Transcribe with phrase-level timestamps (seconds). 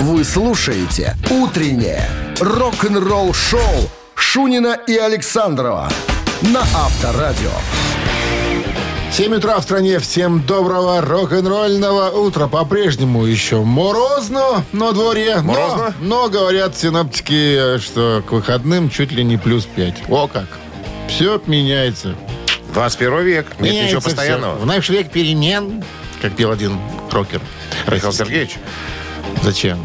[0.00, 2.08] Вы слушаете «Утреннее
[2.40, 3.60] рок-н-ролл-шоу»
[4.14, 5.90] Шунина и Александрова
[6.42, 7.50] на Авторадио.
[9.12, 9.98] 7 утра в стране.
[9.98, 12.46] Всем доброго рок-н-ролльного утра.
[12.46, 15.36] По-прежнему еще морозно на дворе.
[15.36, 15.94] но- Морозно?
[16.00, 20.04] Но, говорят синоптики, что к выходным чуть ли не плюс 5.
[20.08, 20.46] О как.
[21.08, 22.14] Все меняется.
[22.72, 23.46] 21 век.
[23.58, 24.54] Нет Меняется ничего постоянного.
[24.58, 25.84] В наш век перемен,
[26.22, 26.78] как пел один
[27.10, 27.40] рокер.
[27.88, 28.12] Михаил.
[28.12, 28.56] Сергеевич.
[29.42, 29.84] Зачем?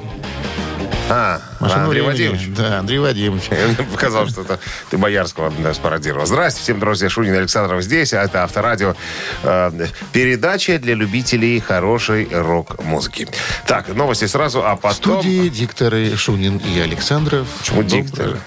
[1.08, 2.28] А, Машину Андрей времени.
[2.34, 2.56] Вадимович.
[2.58, 3.44] Да, Андрей Вадимович.
[3.52, 4.60] Я показал, что это
[4.90, 6.26] ты Боярского да, спародировал.
[6.26, 7.10] Здравствуйте всем, друзья.
[7.10, 8.12] Шунин Александров здесь.
[8.14, 8.96] А это Авторадио.
[9.44, 9.72] Э,
[10.12, 13.28] передача для любителей хорошей рок-музыки.
[13.68, 15.22] Так, новости сразу, а В потом...
[15.22, 17.48] студии дикторы Шунин и Александров.
[17.60, 18.38] Почему Доброе- дикторы?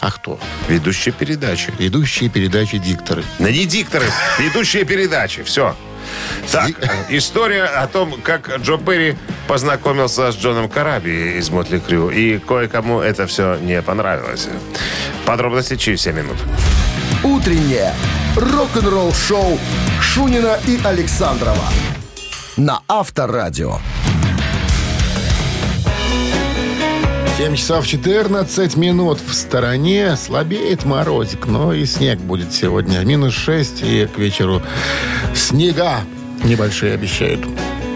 [0.00, 0.38] А кто?
[0.68, 1.72] Ведущие передачи.
[1.78, 3.24] Ведущие передачи дикторы.
[3.40, 4.06] Да не дикторы,
[4.38, 5.42] ведущие передачи.
[5.42, 5.74] Все.
[6.50, 6.72] Так,
[7.08, 9.16] история о том, как Джо Перри
[9.48, 12.10] познакомился с Джоном Караби из Мотли Крю.
[12.10, 14.48] И кое-кому это все не понравилось.
[15.24, 16.36] Подробности через 7 минут.
[17.22, 17.92] «Утреннее
[18.36, 19.58] рок-н-ролл-шоу»
[20.00, 21.64] Шунина и Александрова
[22.56, 23.78] на Авторадио.
[27.36, 30.16] 7 часов 14 минут в стороне.
[30.16, 33.00] Слабеет морозик, но и снег будет сегодня.
[33.00, 34.62] Минус 6, и к вечеру
[35.34, 36.00] снега
[36.44, 37.46] небольшие обещают.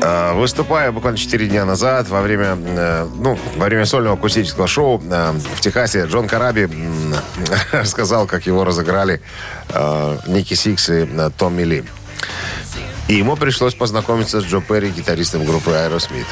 [0.03, 5.03] Э, Выступая буквально 4 дня назад во время, э, ну, во время сольного акустического шоу
[5.11, 6.69] э, в Техасе Джон Караби
[7.73, 9.23] рассказал, как его разыграли
[9.71, 11.85] э, Ники Сикс и Томми Ли.
[13.11, 16.27] И ему пришлось познакомиться с Джо Перри, гитаристом группы Aerosmith.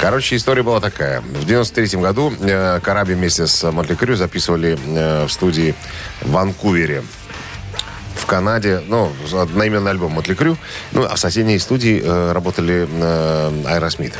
[0.00, 1.20] Короче, история была такая.
[1.20, 5.76] В 93 году э, Караби вместе с Мотли Крю записывали э, в студии
[6.22, 7.04] в Ванкувере
[8.16, 10.58] в Канаде, ну, одноименный альбом Мотли Крю.
[10.90, 14.14] Ну, а в соседней студии э, работали э, Aerosmith.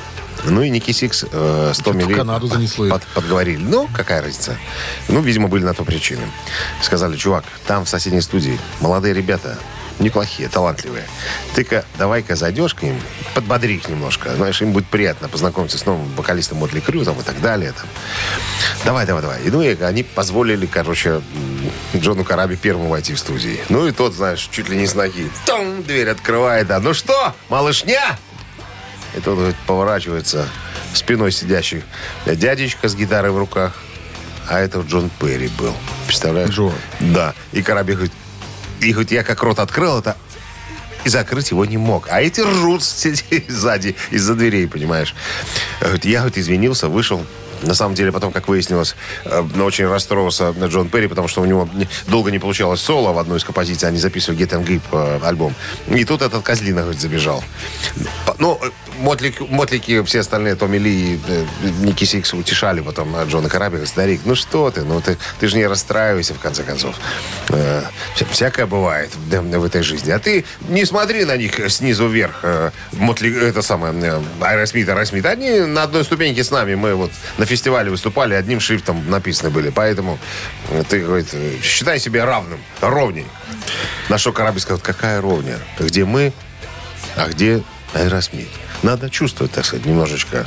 [0.44, 3.60] Ну и Ники Сикс э, с Томми Ли Канаду занесло под- подговорили.
[3.60, 4.56] Ну, какая разница?
[5.08, 6.22] Ну, видимо, были на то причины.
[6.80, 9.58] Сказали, чувак, там в соседней студии молодые ребята,
[9.98, 11.04] неплохие, талантливые.
[11.54, 13.00] Ты-ка давай-ка зайдешь к ним,
[13.34, 14.34] подбодри их немножко.
[14.34, 17.72] Знаешь, им будет приятно познакомиться с новым вокалистом Мотли Крю там, и так далее.
[17.72, 17.86] Там.
[18.84, 19.42] Давай, давай, давай.
[19.42, 21.20] И, ну, и они позволили, короче,
[21.96, 23.60] Джону Караби первому войти в студии.
[23.68, 25.30] Ну, и тот, знаешь, чуть ли не с ноги.
[25.46, 26.80] Том, дверь открывает, да.
[26.80, 28.18] Ну что, малышня?
[29.16, 30.46] И тот говорит, поворачивается
[30.94, 31.82] спиной сидящий
[32.26, 33.74] дядечка с гитарой в руках.
[34.48, 35.74] А это Джон Перри был.
[36.06, 36.50] Представляешь?
[36.50, 36.72] Джо.
[37.00, 37.34] Да.
[37.52, 38.12] И Караби говорит,
[38.80, 40.16] и говорит, я как рот открыл, это
[41.04, 42.08] и закрыть его не мог.
[42.10, 42.82] А эти ржут
[43.48, 45.14] сзади, из-за дверей, понимаешь.
[45.80, 47.24] Говорит, Я, говорит, извинился, вышел.
[47.62, 51.44] На самом деле, потом, как выяснилось, э, ну, очень расстроился Джон Перри, потому что у
[51.44, 53.88] него не- долго не получалось соло в одной из композиций.
[53.88, 55.54] Они записывали Get a Grip э, альбом.
[55.88, 57.42] И тут этот козлина, говорит, забежал.
[58.38, 58.70] Ну, э,
[59.00, 61.20] Мотлики, Мотлики, все остальные, Томми Ли и
[61.80, 63.72] Ники Сикс утешали потом Джона Караби.
[63.76, 66.96] Говорит, старик, ну что ты, ну ты, ты же не расстраивайся, в конце концов.
[68.14, 70.10] Вся- всякое бывает в, этой жизни.
[70.10, 72.44] А ты не смотри на них снизу вверх.
[72.92, 75.26] Мотли, это самое, Аэросмит, Аэросмит.
[75.26, 76.74] Они на одной ступеньке с нами.
[76.74, 79.70] Мы вот на фестивале выступали, одним шрифтом написаны были.
[79.70, 80.18] Поэтому
[80.70, 83.26] э, ты, говорит, э, считай себя равным, ровней.
[84.08, 85.58] На что Караби сказал, какая ровня?
[85.78, 86.32] Где мы,
[87.16, 87.62] а где
[87.94, 88.48] Аэросмит?
[88.82, 90.46] Надо чувствовать, так сказать, немножечко.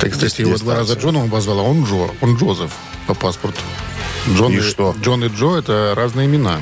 [0.00, 0.94] Ты, кстати, его два раза.
[0.94, 2.70] Джоном обозвал, а он Джо, он Джозеф
[3.06, 3.60] по паспорту.
[4.30, 4.94] Джон И что?
[5.00, 6.60] Джон и Джо это разные имена.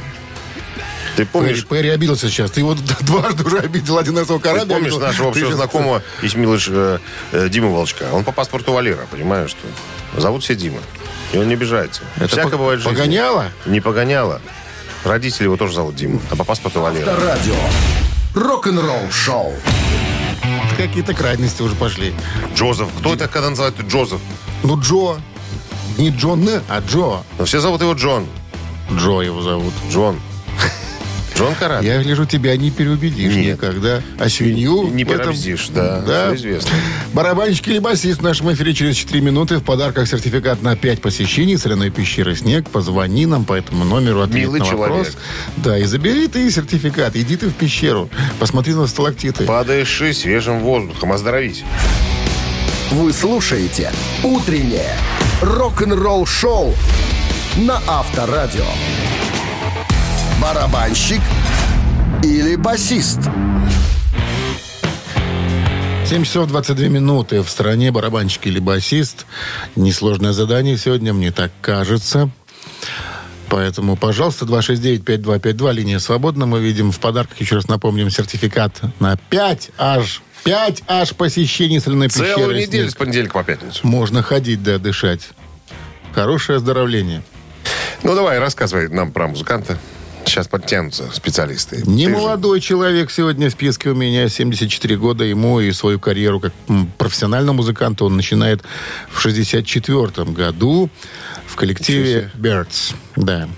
[1.18, 2.52] Ты Перри, помнишь, Перри обиделся сейчас.
[2.52, 3.98] Ты его дважды уже обидел.
[3.98, 5.00] Один раз его ты Караби помнишь обидел.
[5.00, 6.98] нашего Ты общего знакомого Исмилыш э,
[7.32, 8.04] э, Диму Волчка?
[8.12, 10.20] Он по паспорту Валера, понимаешь, что?
[10.20, 10.78] Зовут все Дима.
[11.32, 12.02] И он не обижается.
[12.18, 13.50] Это Всякое по- бывает погоняло?
[13.66, 14.40] Не погоняло.
[15.02, 17.10] Родители его тоже зовут Дима, а по паспорту Валера.
[17.10, 17.54] Авторадио.
[18.36, 19.54] Рок-н-ролл-шоу.
[20.76, 22.14] Какие-то крайности уже пошли.
[22.54, 22.86] Джозеф.
[23.00, 24.20] Кто это, когда называют Джозеф?
[24.62, 25.20] Ну, Джо.
[25.98, 27.24] Не Джон, а Джо.
[27.40, 28.24] Но все зовут его Джон.
[28.92, 29.74] Джо его зовут.
[29.90, 30.20] Джон.
[31.38, 31.86] Джон Караби.
[31.86, 33.54] Я гляжу, тебя не переубедишь Нет.
[33.54, 34.02] никогда.
[34.18, 34.88] А свинью...
[34.88, 36.34] Не этом- переобздишь, да, Да.
[36.34, 36.70] известно.
[37.12, 39.58] Барабанщик или басист в нашем эфире через 4 минуты.
[39.58, 42.68] В подарках сертификат на 5 посещений соляной пещеры «Снег».
[42.70, 44.88] Позвони нам по этому номеру, ответь Милый на вопрос.
[44.88, 45.12] человек.
[45.58, 47.14] Да, и забери ты сертификат.
[47.14, 48.10] Иди ты в пещеру.
[48.40, 49.44] Посмотри на сталактиты.
[49.44, 51.12] Падаешь и свежим воздухом.
[51.12, 51.62] Оздоровись.
[52.90, 53.92] Вы слушаете
[54.24, 54.96] «Утреннее
[55.42, 56.74] рок-н-ролл-шоу»
[57.58, 58.64] на Авторадио.
[60.40, 61.20] Барабанщик
[62.22, 63.20] или басист?
[66.06, 67.42] 7 часов 22 минуты.
[67.42, 69.26] В стране барабанщик или басист.
[69.76, 72.30] Несложное задание сегодня, мне так кажется.
[73.48, 76.46] Поэтому, пожалуйста, 269-5252, линия свободна.
[76.46, 82.08] Мы видим в подарках, еще раз напомним, сертификат на 5 аж Пять аж посещений соляной
[82.08, 82.34] пещеры.
[82.34, 83.86] Целую неделю с понедельника по пятницу.
[83.86, 85.28] Можно ходить, да, дышать.
[86.14, 87.22] Хорошее оздоровление.
[88.02, 89.78] Ну, давай, рассказывай нам про музыканта.
[90.28, 91.82] Сейчас подтянутся специалисты.
[91.86, 95.98] Не Ты же- молодой человек сегодня в списке у меня, 74 года ему и свою
[95.98, 96.52] карьеру как
[96.98, 98.62] профессионального музыканта он начинает
[99.10, 100.90] в 64 году
[101.46, 102.94] в коллективе Birds.
[103.16, 103.48] Да.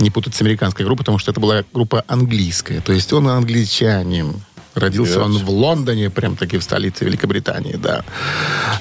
[0.00, 2.80] Не путать с американской группой, потому что это была группа английская.
[2.80, 4.34] То есть он англичанин.
[4.74, 8.04] Родился он в Лондоне, прям таки в столице Великобритании, да.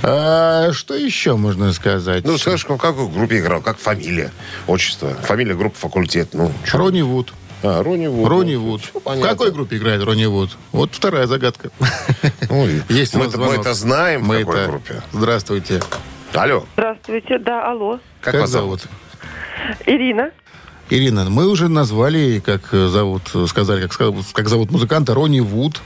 [0.02, 2.26] А, что еще можно сказать?
[2.26, 3.62] Ну, скажешь, в какой группе играл?
[3.62, 4.32] Как фамилия?
[4.68, 5.14] Отчество?
[5.14, 6.30] Фамилия, группа, факультет?
[6.34, 6.78] Ну, чё?
[6.80, 7.34] Ронни Вуд.
[7.62, 8.28] А, Ронни Вуд.
[8.28, 8.82] Ронни Ну, Вуд.
[8.94, 10.58] В какой группе играет Ронни Вуд?
[10.72, 11.70] Вот вторая загадка.
[12.50, 15.02] Ну, и Есть мы, это, мы это знаем, Мы в какой это- группе.
[15.14, 15.82] Здравствуйте.
[16.34, 18.00] Алло, Здравствуйте, да, алло.
[18.20, 18.82] как, Как вас зовут?
[19.86, 20.32] Ирина.
[20.90, 25.82] Ирина, мы уже назвали, как э, зовут, э, сказали, как, как зовут музыканта Ронни Вуд.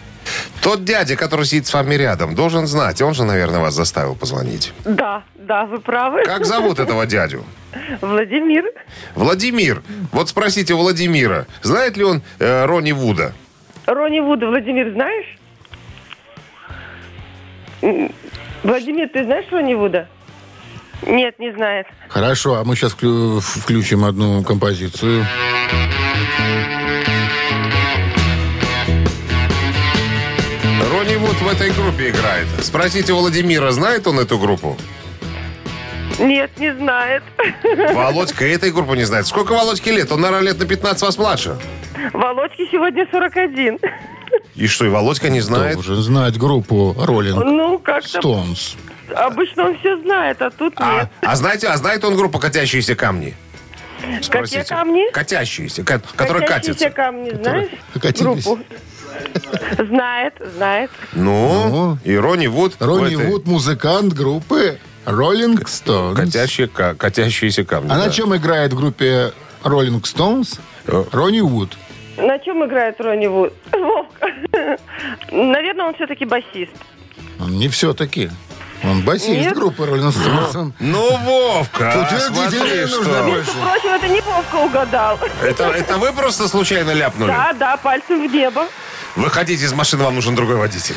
[0.61, 3.01] Тот дядя, который сидит с вами рядом, должен знать.
[3.01, 4.73] Он же, наверное, вас заставил позвонить.
[4.83, 6.23] Да, да, вы правы.
[6.25, 7.45] Как зовут этого дядю?
[8.01, 8.65] Владимир.
[9.15, 9.81] Владимир.
[10.11, 13.33] Вот спросите у Владимира, знает ли он э, Ронни Вуда?
[13.85, 15.37] Ронни Вуда, Владимир, знаешь?
[18.63, 20.09] Владимир, ты знаешь Ронни Вуда?
[21.05, 21.87] Нет, не знает.
[22.09, 25.25] Хорошо, а мы сейчас включим одну композицию.
[30.91, 32.47] Ронни Вуд в этой группе играет.
[32.61, 34.77] Спросите у Владимира, знает он эту группу?
[36.19, 37.21] Нет, не знает.
[37.93, 39.27] Володька этой группы не знает.
[39.27, 40.11] Сколько Володьке лет?
[40.11, 41.57] Он, наверное, лет на 15 вас младше.
[42.13, 43.77] Володьке сегодня 41.
[44.55, 45.75] И что, и Володька не знает?
[45.75, 48.75] Должен знать группу Роллинг Ну, как-то Стоунс.
[49.15, 51.09] Обычно он все знает, а тут А, нет.
[51.21, 53.35] а знаете, а знает он группу «Катящиеся камни»?
[54.29, 55.11] Какие камни?
[55.11, 56.89] Катящиеся, ка- которые Катящиеся катятся.
[56.95, 57.69] камни, знаешь?
[57.99, 58.21] катились.
[58.45, 58.59] Группу.
[59.79, 60.91] Знает, знает.
[61.13, 61.97] Ну, Ну.
[62.03, 62.75] и Ронни Вуд.
[62.79, 66.19] Ронни этой- Вуд, музыкант группы Роллинг Стоунс.
[66.19, 67.89] Катящие, ка- катящиеся камни.
[67.91, 68.05] А да.
[68.05, 69.31] на чем играет в группе
[69.63, 70.59] Роллинг Стоунс?
[70.85, 71.03] Э.
[71.11, 71.75] Ронни Вуд.
[72.17, 73.53] На чем играет Ронни Вуд?
[73.71, 74.27] Вовка.
[75.31, 76.73] Наверное, он все-таки басист.
[77.39, 78.29] Не все-таки.
[78.83, 79.55] Он басист Нет?
[79.55, 80.55] группы Роллинг Стоунс.
[80.55, 83.23] Он- Ну, Вовка, а, Утвердительно смотри, нужно что.
[83.23, 83.51] больше.
[83.51, 85.19] Впрочем, это не Вовка угадал.
[85.41, 87.29] Это, это вы просто случайно ляпнули?
[87.29, 88.67] Да, да, пальцем в небо.
[89.17, 90.95] Выходите из машины, вам нужен другой водитель.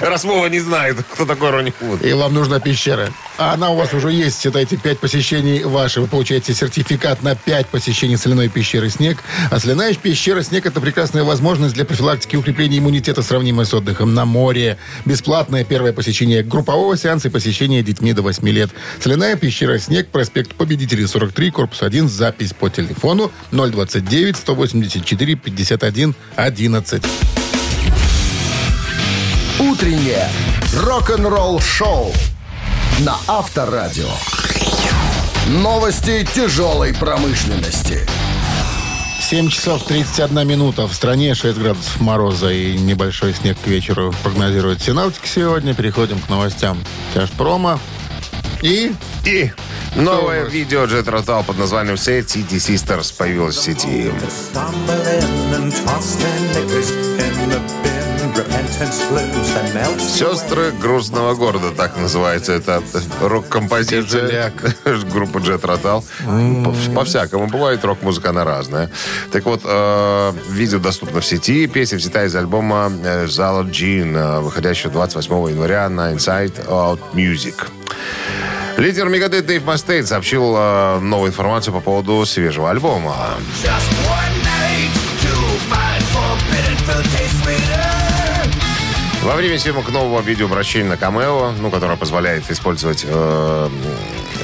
[0.00, 2.04] Раз Вова не знает, кто такой Ронни Вуд.
[2.04, 3.08] И вам нужна пещера.
[3.38, 4.42] А она у вас уже есть.
[4.42, 6.00] Считайте, 5 посещений ваши.
[6.00, 9.18] Вы получаете сертификат на 5 посещений соляной пещеры «Снег».
[9.50, 14.26] А соляная пещера «Снег»— это прекрасная возможность для профилактики укрепления иммунитета, сравнимая с отдыхом на
[14.26, 14.76] море.
[15.06, 18.70] Бесплатное первое посещение группового сеанса и посещение детьми до 8 лет.
[19.00, 26.14] Соляная пещера «Снег», проспект Победителей, 43, корпус 1, запись по телефону 029 184 51
[26.56, 27.02] 11.
[29.60, 30.26] Утреннее
[30.72, 32.14] рок-н-ролл-шоу
[33.00, 34.08] на Авторадио.
[35.48, 38.08] Новости тяжелой промышленности.
[39.20, 40.86] 7 часов 31 минута.
[40.86, 45.74] В стране 6 градусов мороза и небольшой снег к вечеру прогнозируют синаптики сегодня.
[45.74, 46.82] Переходим к новостям
[47.12, 47.78] тяжпрома.
[48.66, 48.92] И
[49.24, 49.52] И
[49.94, 54.10] новое видео Jet Rotal под названием Say City Sisters появилось в сети.
[60.00, 62.82] Сестры грустного города, так называется эта
[63.20, 64.50] рок-композиция
[65.44, 66.02] Jet Rotal.
[66.64, 67.46] По- По-всякому.
[67.46, 68.90] Бывает рок-музыка, она разная.
[69.30, 71.68] Так вот, э, видео доступно в сети.
[71.68, 77.54] Песня взята из альбома э, Зала Джин, э, выходящего 28 января на Inside Out Music.
[78.76, 83.16] Лидер Мегадет Дэйв Мастейн сообщил э, новую информацию по поводу свежего альбома.
[89.22, 93.68] Во время съемок нового видеообращения на Камео, ну, которое позволяет использовать, э,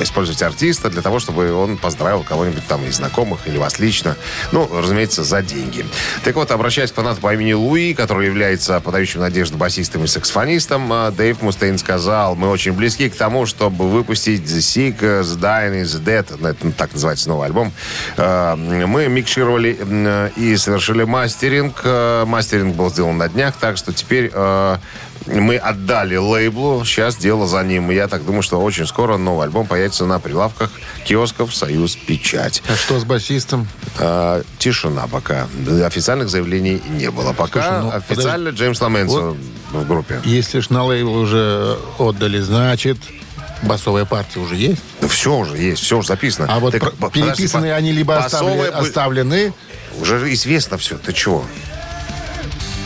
[0.01, 4.17] использовать артиста для того, чтобы он поздравил кого-нибудь там из знакомых или вас лично.
[4.53, 5.85] Ну, разумеется, за деньги.
[6.25, 10.93] Так вот, обращаясь к фанату по имени Луи, который является подающим надежду басистом и саксофонистом,
[10.93, 15.83] э, Дэйв Мустейн сказал, мы очень близки к тому, чтобы выпустить The Sick, The Dying,
[15.83, 17.73] The Dead, это, ну, так называется новый альбом.
[18.17, 21.81] Э, Мы микшировали и совершили мастеринг.
[21.85, 24.31] Э, Мастеринг был сделан на днях, так что теперь
[25.27, 26.85] мы отдали лейблу.
[26.85, 27.91] Сейчас дело за ним.
[27.91, 30.71] Я так думаю, что очень скоро новый альбом появится на прилавках
[31.05, 32.63] киосков «Союз Печать».
[32.69, 33.69] а что с басистом?
[33.99, 35.49] Э, тишина пока.
[35.85, 37.33] Официальных заявлений не было.
[37.33, 39.37] Пока Слушай, ну, официально Джеймс Ламенсо
[39.73, 40.21] в группе.
[40.25, 42.99] Если ж на лейбл уже отдали, значит,
[43.63, 44.83] басовая партия уже есть.
[45.01, 46.49] Ну, все уже есть, все уже записано.
[46.51, 49.55] А вот Так, про- подожди, переписанные по- они либо оставлены, бы- оставлены.
[50.01, 50.99] Уже известно все.
[50.99, 51.45] Ты чего?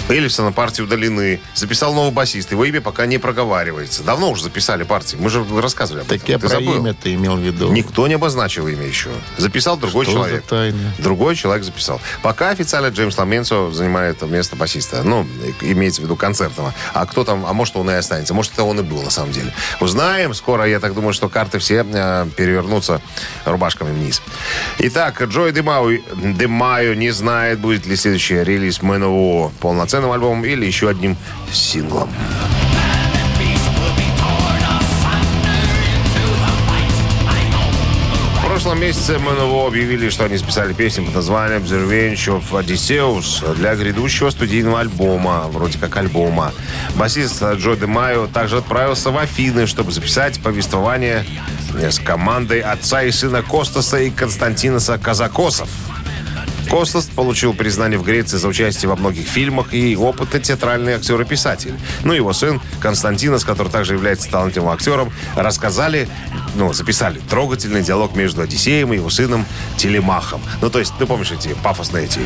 [0.08, 1.40] Эллифсона партии удалены.
[1.54, 2.52] Записал новый басист.
[2.52, 4.02] Его имя пока не проговаривается.
[4.02, 5.16] Давно уже записали партии.
[5.18, 6.18] Мы же рассказывали об этом.
[6.18, 6.76] Так я Ты про забыл?
[6.76, 7.72] имя ты имел в виду.
[7.72, 9.10] Никто не обозначил имя еще.
[9.36, 10.44] Записал другой Что за человек.
[10.44, 10.94] тайна?
[10.98, 12.00] Другой человек записал.
[12.22, 15.02] Пока официально Джеймс Ламенцо занимает место басиста.
[15.02, 15.26] Ну,
[15.60, 16.72] имеется в виду концертного.
[16.92, 18.34] А кто там, а может он и останется.
[18.34, 19.52] Может это он и был на самом деле.
[19.80, 20.34] Узнаем.
[20.34, 23.00] Скоро, я так думаю, что карты все э, перевернутся
[23.44, 24.22] рубашками вниз.
[24.78, 29.52] Итак, Джой Демау, Демайо не знает, будет ли следующий релиз МНО
[29.96, 31.16] полноценным альбомом или еще одним
[31.52, 32.08] синглом.
[38.38, 43.54] В прошлом месяце МНО объявили, что они списали песню под названием «The Revenge of Odysseus»
[43.54, 46.52] для грядущего студийного альбома, вроде как альбома.
[46.94, 51.24] Басист Джо Де Майо также отправился в Афины, чтобы записать повествование
[51.74, 55.68] с командой отца и сына Костаса и Константиноса Казакосов.
[56.70, 61.24] Костас получил признание в Греции за участие во многих фильмах и опытный театральный актер и
[61.24, 61.74] писатель.
[62.04, 66.08] Ну, его сын Константинос, который также является талантливым актером, рассказали,
[66.54, 69.44] ну, записали трогательный диалог между Одиссеем и его сыном
[69.76, 70.40] Телемахом.
[70.60, 72.20] Ну, то есть, ты помнишь эти пафосные эти...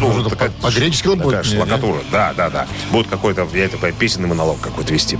[0.00, 0.30] Ну,
[0.62, 2.00] По-гречески будет, шлакатура.
[2.10, 2.66] Да, да, да.
[2.90, 5.18] Будет какой-то, я это песенный монолог какой-то вести.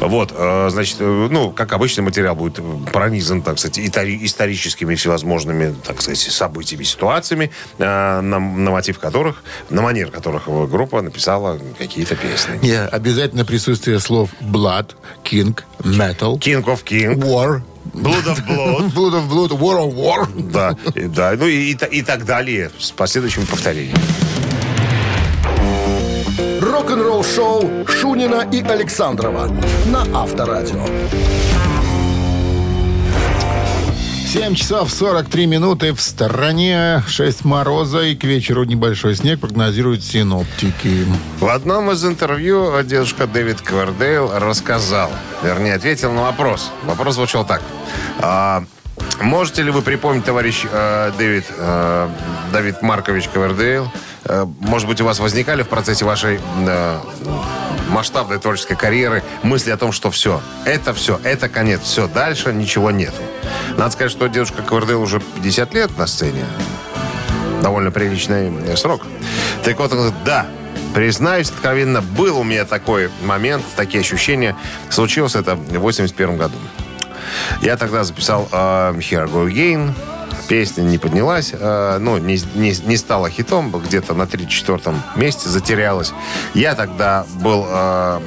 [0.00, 5.74] Вот, э, значит, э, ну, как обычный материал будет э, пронизан, так сказать, историческими всевозможными,
[5.86, 7.84] так сказать, событиями, ситуациями, э,
[8.20, 12.58] на, на мотив которых, на манер которых группа написала какие-то песни.
[12.62, 14.90] Не, обязательно присутствие слов blood,
[15.24, 17.62] king, metal, King of King, war,
[17.94, 20.28] Blood of Blood, blood of blood, war of war.
[20.52, 23.98] да, и- да, ну и, и и так далее, с последующими повторениями.
[26.60, 29.48] Рок-н-ролл шоу Шунина и Александрова
[29.86, 30.84] на Авторадио.
[34.32, 37.02] 7 часов 43 минуты в стороне.
[37.06, 41.04] 6 мороза и к вечеру небольшой снег прогнозируют синоптики.
[41.38, 45.10] В одном из интервью дедушка Дэвид Квердейл рассказал,
[45.42, 46.70] вернее, ответил на вопрос.
[46.84, 47.60] Вопрос звучал так.
[48.20, 48.64] А,
[49.20, 52.08] можете ли вы припомнить, товарищ э, Дэвид, э,
[52.54, 53.92] Давид Маркович Квердейл,
[54.24, 56.98] э, может быть, у вас возникали в процессе вашей э,
[57.92, 62.90] масштабной творческой карьеры мысли о том, что все, это все, это конец, все, дальше ничего
[62.90, 63.22] нету.
[63.76, 66.44] Надо сказать, что дедушка Квердейл уже 50 лет на сцене
[67.62, 69.02] довольно приличный э, срок.
[69.62, 70.46] Так вот, он говорит, да,
[70.94, 74.56] признаюсь откровенно, был у меня такой момент, такие ощущения.
[74.90, 76.56] Случилось это в 81 году.
[77.62, 78.56] Я тогда записал э,
[78.98, 79.92] Here I Go Again.
[80.52, 86.12] Песня не поднялась, э, ну, не, не, не стала хитом, где-то на 34-м месте затерялась.
[86.52, 88.20] Я тогда был э,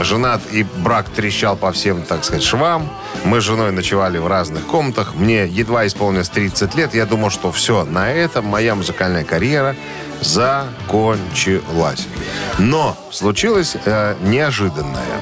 [0.00, 2.88] женат, и брак трещал по всем, так сказать, швам.
[3.24, 5.16] Мы с женой ночевали в разных комнатах.
[5.16, 6.94] Мне едва исполнилось 30 лет.
[6.94, 9.76] Я думал, что все, на этом моя музыкальная карьера
[10.22, 12.06] закончилась.
[12.58, 15.20] Но случилось э, неожиданное.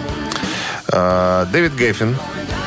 [0.87, 2.16] Э, Дэвид Геффин,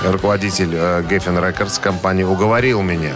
[0.03, 3.13] руководитель э, Геффин Рекордс компании, уговорил меня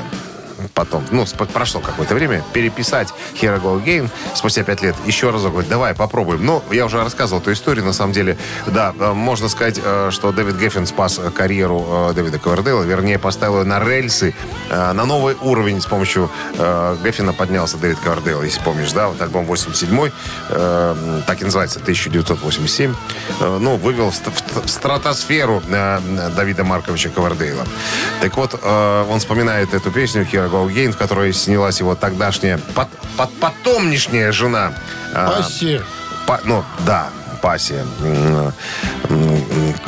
[0.73, 4.95] потом, ну, прошло какое-то время, переписать Here I Go Again спустя пять лет.
[5.05, 6.45] Еще разок говорит, давай попробуем.
[6.45, 8.37] Ну, я уже рассказывал эту историю, на самом деле,
[8.67, 13.59] да, э, можно сказать, э, что Дэвид Геффин спас э, карьеру Дэвида Ковердейла, вернее, поставил
[13.59, 14.33] ее на рельсы,
[14.69, 16.29] на новый уровень с помощью
[17.03, 20.09] Геффина поднялся Дэвид Ковердейл, если помнишь, да, вот альбом 87
[20.49, 22.93] э, так и называется, 1987,
[23.39, 26.00] э, ну, вывел в, в стратосферу э,
[26.36, 27.65] Давида Марковича Ковердейла.
[28.22, 31.96] Так вот, э, он вспоминает эту песню Here I Go Again, в которой снялась его
[31.96, 34.74] тогдашняя, пот, пот- потомнишняя жена.
[35.13, 35.81] э, Пассия.
[36.27, 37.10] Па- ну, да,
[37.41, 37.86] Пассия.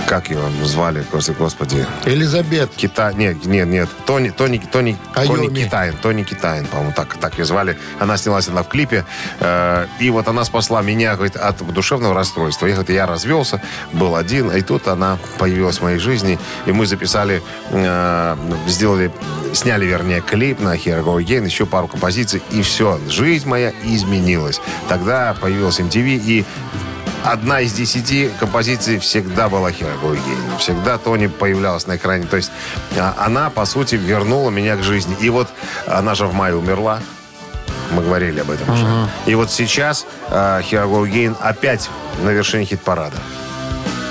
[0.08, 1.06] Как ее звали,
[1.38, 1.86] господи.
[2.06, 2.72] Элизабет.
[2.76, 5.48] Китай, нет, нет, нет, Тони, Тони, Тони, Айоми.
[5.48, 7.78] Тони Китайн, Тони Китайн, по-моему, так, так ее звали.
[8.00, 9.06] Она снялась она в клипе,
[9.40, 12.66] э, и вот она спасла меня, говорит, от душевного расстройства.
[12.66, 16.86] Я, говорит, я развелся, был один, и тут она появилась в моей жизни, и мы
[16.86, 19.12] записали, э, сделали,
[19.54, 24.60] сняли, вернее, клип на Here Go Again, еще пару композиций, и все, жизнь моя изменилась.
[24.90, 26.46] Тогда появилась MTV, и
[27.24, 30.58] одна из десяти композиций всегда была Go Again.
[30.58, 32.26] Всегда Тони появлялась на экране.
[32.26, 32.52] То есть
[32.98, 35.16] а, она, по сути, вернула меня к жизни.
[35.20, 35.48] И вот
[35.88, 37.00] она же в мае умерла.
[37.92, 38.86] Мы говорили об этом уже.
[39.26, 41.90] И вот сейчас а, I Go Again опять
[42.24, 43.18] на вершине хит-парада.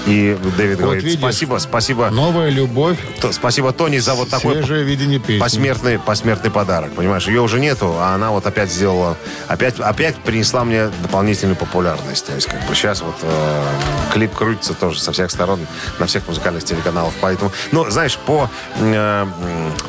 [0.07, 1.19] И Дэвид Вот говорит, видишь.
[1.21, 2.11] спасибо, спасибо.
[2.11, 5.39] Новая любовь, То- Спасибо, Тони, за вот такой видение песни.
[5.39, 6.93] посмертный, посмертный подарок.
[6.93, 9.17] Понимаешь, ее уже нету, а она вот опять сделала,
[9.47, 12.27] опять, опять принесла мне дополнительную популярность.
[12.27, 13.65] То есть, как бы сейчас вот э,
[14.13, 15.61] клип крутится тоже со всех сторон
[16.01, 17.13] на всех музыкальных телеканалах.
[17.21, 19.27] Поэтому, ну, знаешь, по, э,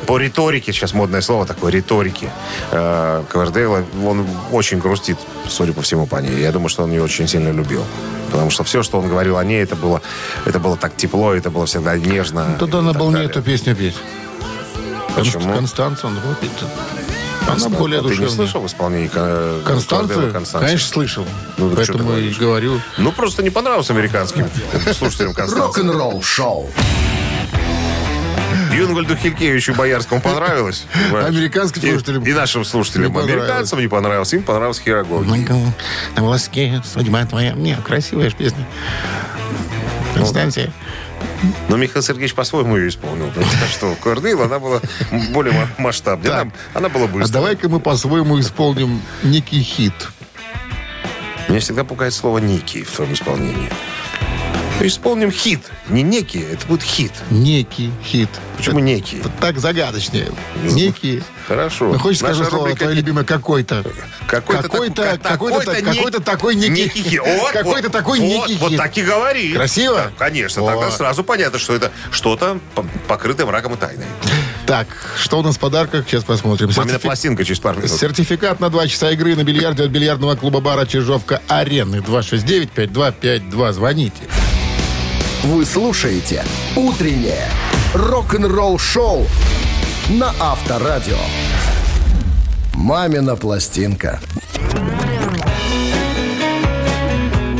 [0.06, 2.30] по риторике, сейчас модное слово такое, риторики
[2.72, 5.18] э, Ковердейла, он очень грустит,
[5.48, 6.40] судя по всему, по ней.
[6.40, 7.84] Я думаю, что он ее очень сильно любил.
[8.32, 10.02] Потому что все, что он говорил о ней, это было,
[10.46, 12.56] это было так тепло, это было всегда нежно.
[12.60, 13.96] Тут и она так был не эту песню петь.
[15.16, 15.54] Почему?
[15.54, 16.68] Констанция, он вот это.
[17.46, 20.32] Она более Ты не слышал в исполнении Констанцию?
[20.32, 20.66] Констанции?
[20.68, 21.26] Конечно, слышал.
[21.58, 22.80] Ну, Поэтому и говорю.
[22.98, 24.50] Ну, просто не понравился американским
[24.94, 25.82] слушателям Констанции.
[25.82, 26.70] Рок-н-ролл шоу.
[28.74, 30.86] Юнгольду Хилькевичу Боярскому понравилось.
[30.94, 31.28] понимаешь?
[31.28, 33.08] Американским И- слушателям И, нашим слушателям.
[33.10, 33.44] не понравилось.
[33.44, 35.28] Американцам не понравился, им понравился Хирогон.
[36.16, 37.52] На волоске судьба твоя.
[37.52, 38.66] Не, красивая ж песня.
[40.26, 40.72] Констанция.
[41.70, 43.28] Но Михаил Сергеевич по-своему ее исполнил.
[43.28, 44.82] Потому что Кордейл, она была
[45.32, 46.30] более ма- масштабнее.
[46.32, 46.42] Так.
[46.42, 47.32] Она, она была А быстрая.
[47.34, 49.94] давай-ка мы по-своему исполним некий хит.
[51.50, 53.70] Меня всегда пугает слово «ники» в твоем исполнении.
[54.80, 55.60] Ну, исполним хит.
[55.90, 57.12] Не некий, это будет хит.
[57.30, 58.30] Некий хит.
[58.58, 59.22] Почему некий?
[59.22, 60.30] Вот так загадочнее.
[60.64, 61.24] Некий.
[61.48, 61.86] Хорошо.
[61.94, 63.84] Ну, хочешь Наша скажу слово рубрика твое «Не- любимое какой-то?
[64.28, 66.88] Какой-то, Какой-то, какой-то, какой-то такой некий.
[67.04, 67.20] хит.
[67.26, 68.78] Вот, Какой-то вот, такой вот, некий Вот хит.
[68.78, 69.54] так и говори.
[69.54, 70.12] Красиво?
[70.18, 70.66] Конечно.
[70.66, 74.06] Тогда сразу понятно, что это что-то по- покрытое мраком и тайной.
[74.66, 74.88] Так,
[75.18, 76.06] что у нас в подарках?
[76.08, 76.70] Сейчас посмотрим.
[76.76, 77.92] Мамина Сертифи- пластинка через пару минут.
[77.92, 83.74] Сертификат на два часа игры на бильярде от бильярдного клуба бара Чижовка Арены 269-5252.
[83.74, 84.22] Звоните.
[85.44, 86.44] Вы слушаете
[86.76, 87.50] «Утреннее
[87.94, 89.26] рок-н-ролл-шоу»
[90.10, 91.18] на Авторадио.
[92.76, 94.20] «Мамина пластинка».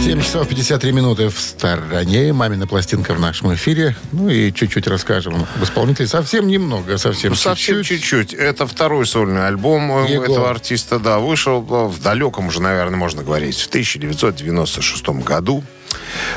[0.02, 2.34] 7 часов 53 минуты в стороне.
[2.34, 3.96] Мамина пластинка в нашем эфире.
[4.12, 6.08] Ну и чуть-чуть расскажем об исполнителе.
[6.08, 8.02] Совсем немного, совсем Ну, Совсем чуть-чуть.
[8.04, 8.34] чуть-чуть.
[8.34, 10.24] Это второй сольный альбом э, Его.
[10.26, 11.00] этого артиста.
[11.00, 15.64] Да, вышел э, в далеком уже, наверное, можно говорить, в 1996 году.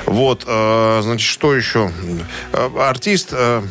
[0.07, 1.91] Вот, э, значит, что еще?
[2.53, 3.63] Э, Артист, э,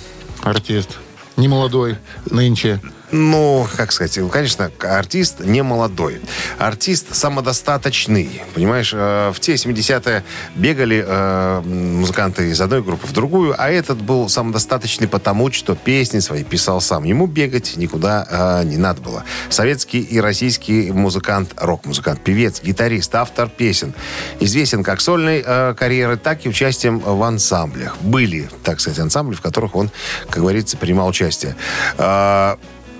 [0.41, 0.97] Артист.
[1.37, 1.97] Не молодой
[2.29, 2.79] нынче.
[3.11, 6.21] Ну, как сказать, ну, конечно, артист не молодой.
[6.57, 8.41] Артист самодостаточный.
[8.53, 10.23] Понимаешь, э, в те 70-е
[10.55, 16.19] бегали э, музыканты из одной группы в другую, а этот был самодостаточный потому, что песни
[16.19, 17.03] свои писал сам.
[17.03, 19.23] Ему бегать никуда э, не надо было.
[19.49, 23.93] Советский и российский музыкант, рок-музыкант, певец, гитарист, автор песен.
[24.39, 25.43] Известен как сольной
[25.75, 27.97] карьерой, так и участием в ансамблях.
[28.01, 29.91] Были, так сказать, ансамбли, в которых он,
[30.29, 31.55] как говорится, принимал участие.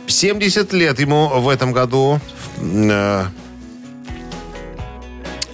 [0.08, 2.20] Э, 70 лет ему в этом году.
[2.62, 3.26] Э,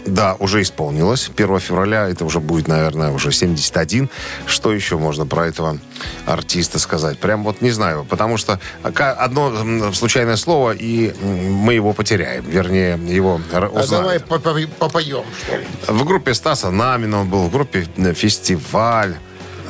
[0.06, 1.30] да, уже исполнилось.
[1.36, 4.10] 1 февраля это уже будет, наверное, уже 71.
[4.48, 5.78] Что еще можно про этого
[6.26, 7.20] артиста сказать?
[7.20, 8.06] Прям вот не знаю.
[8.10, 12.44] Потому что одно случайное слово, и мы его потеряем.
[12.50, 14.24] Вернее, его А давай узнают.
[14.28, 15.66] попо- попоем, что ли.
[15.88, 19.16] В группе Стаса Намина он был, в группе э, «Фестиваль».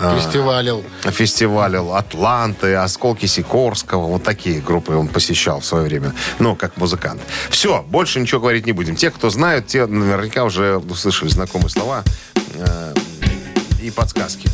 [0.03, 0.83] А, Фестивалил.
[1.11, 4.07] фестиваль Атланты, Осколки Сикорского.
[4.07, 6.13] Вот такие группы он посещал в свое время.
[6.39, 7.21] Ну, как музыкант.
[7.51, 8.95] Все, больше ничего говорить не будем.
[8.95, 12.03] Те, кто знают, те наверняка уже услышали знакомые слова
[12.55, 12.93] э,
[13.79, 14.49] и подсказки.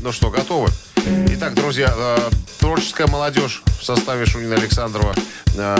[0.00, 0.68] Ну что, готовы?
[1.30, 2.18] Итак, друзья, э,
[2.60, 5.12] творческая молодежь в составе Шунина Александрова
[5.56, 5.76] э,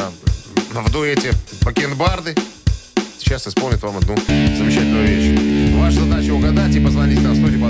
[0.73, 1.31] в дуэте
[1.62, 2.35] Бакенбарды
[3.33, 5.73] сейчас исполнит вам одну замечательную вещь.
[5.77, 7.61] Ваша задача угадать и позвонить на студию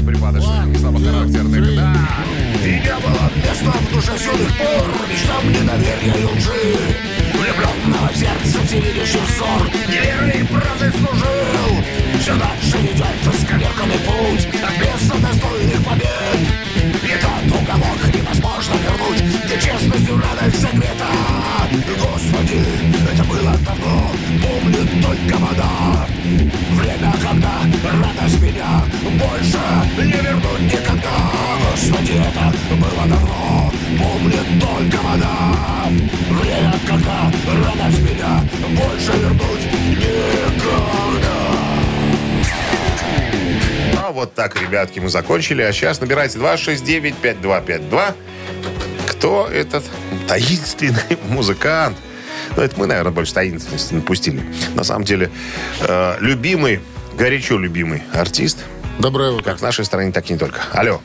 [0.00, 1.76] уводить подальше припадочных и слабохарактерных.
[1.76, 1.96] Да.
[2.60, 6.78] Не было места в душе с юных пор Мечтам недоверия и лжи
[7.32, 11.84] Влюбленного сердца всевидящий взор Неверный правды служил.
[12.20, 16.40] Все дальше ведет исковерканный путь От места достойных побед.
[17.02, 21.08] И тот уголок невозможно вернуть Где честностью радость согрета.
[21.98, 22.64] Господи,
[23.12, 24.10] это было давно
[24.42, 25.99] Помнит только вода
[27.84, 29.58] радость меня Больше
[29.96, 31.30] не вернуть никогда
[31.70, 35.88] Господи, это было давно Помнит только вода
[36.28, 37.32] Время, когда
[37.64, 39.64] радость меня Больше вернуть
[39.96, 40.90] никогда
[43.98, 45.62] А вот так, ребятки, мы закончили.
[45.62, 48.14] А сейчас набирайте 269-5252.
[49.06, 49.84] Кто этот
[50.26, 51.96] таинственный музыкант?
[52.56, 54.42] Ну, это мы, наверное, больше таинственности напустили.
[54.74, 55.30] На самом деле,
[55.82, 56.80] э, любимый,
[57.16, 58.64] горячо любимый артист,
[58.98, 59.44] Доброе утро.
[59.44, 60.60] как в нашей стране, так и не только.
[60.72, 61.00] Алло.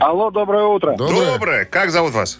[0.00, 0.94] Алло, доброе утро.
[0.96, 1.32] Доброе.
[1.32, 1.64] Доброе.
[1.64, 2.38] Как зовут вас?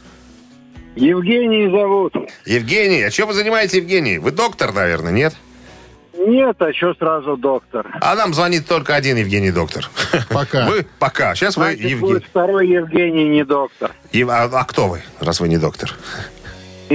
[0.97, 2.13] Евгений зовут.
[2.45, 3.03] Евгений.
[3.03, 4.19] А чем вы занимаетесь, Евгений?
[4.19, 5.35] Вы доктор, наверное, нет?
[6.15, 7.87] Нет, а что сразу доктор?
[8.03, 9.89] А нам звонит только один Евгений Доктор.
[10.29, 10.67] Пока.
[10.69, 11.35] Вы пока.
[11.35, 12.01] Сейчас вы Значит, Евгений.
[12.01, 13.93] будет второй Евгений не доктор.
[14.13, 15.95] Ев- А, а кто вы, раз вы не доктор?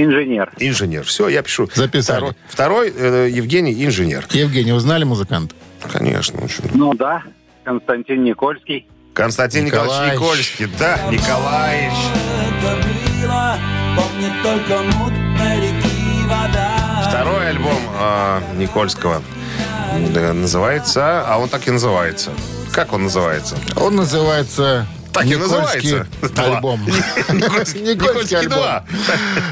[0.04, 0.52] Инженер.
[0.58, 1.04] Инженер.
[1.04, 1.68] Все, я пишу.
[1.74, 2.18] Записали.
[2.18, 4.26] Второй, второй, э, Евгений инженер.
[4.30, 5.54] Евгений, узнали музыканта?
[5.92, 6.38] Конечно.
[6.40, 6.62] ну чё.
[6.74, 7.22] Ну да,
[7.64, 8.86] Константин Никольский.
[9.14, 10.60] Константин Николаевич Николаевич.
[10.60, 10.66] Никольский.
[10.78, 11.94] Да, Николаевич.
[17.08, 19.22] Второй альбом э, Никольского
[20.14, 22.30] э, называется, а он так и называется.
[22.72, 23.56] Как он называется?
[23.76, 24.86] Он называется...
[25.12, 26.06] Так и называется.
[26.36, 26.84] Альбом.
[27.32, 28.58] Никольский, Никольский альбом.
[28.58, 28.84] 2.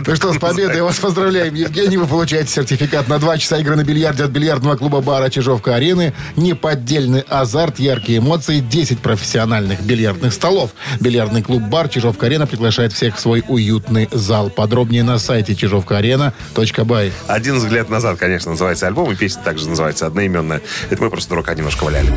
[0.07, 1.97] Ну что, с победой вас поздравляем, Евгений.
[1.97, 6.13] Вы получаете сертификат на два часа игры на бильярде от бильярдного клуба бара Чижовка-Арены.
[6.37, 10.71] Неподдельный азарт, яркие эмоции, 10 профессиональных бильярдных столов.
[11.01, 14.51] Бильярдный клуб бар Чижовка-Арена приглашает всех в свой уютный зал.
[14.51, 17.13] Подробнее на сайте чижовкаарена.бай.
[17.27, 20.61] Один взгляд назад, конечно, называется альбом, и песня также называется одноименная.
[20.91, 22.13] Это мы просто дурака немножко валяли.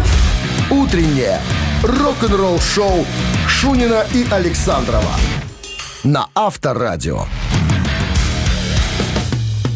[0.72, 1.40] Утреннее
[1.82, 3.04] рок-н-ролл-шоу
[3.48, 5.16] Шунина и Александрова
[6.04, 7.26] на Авторадио.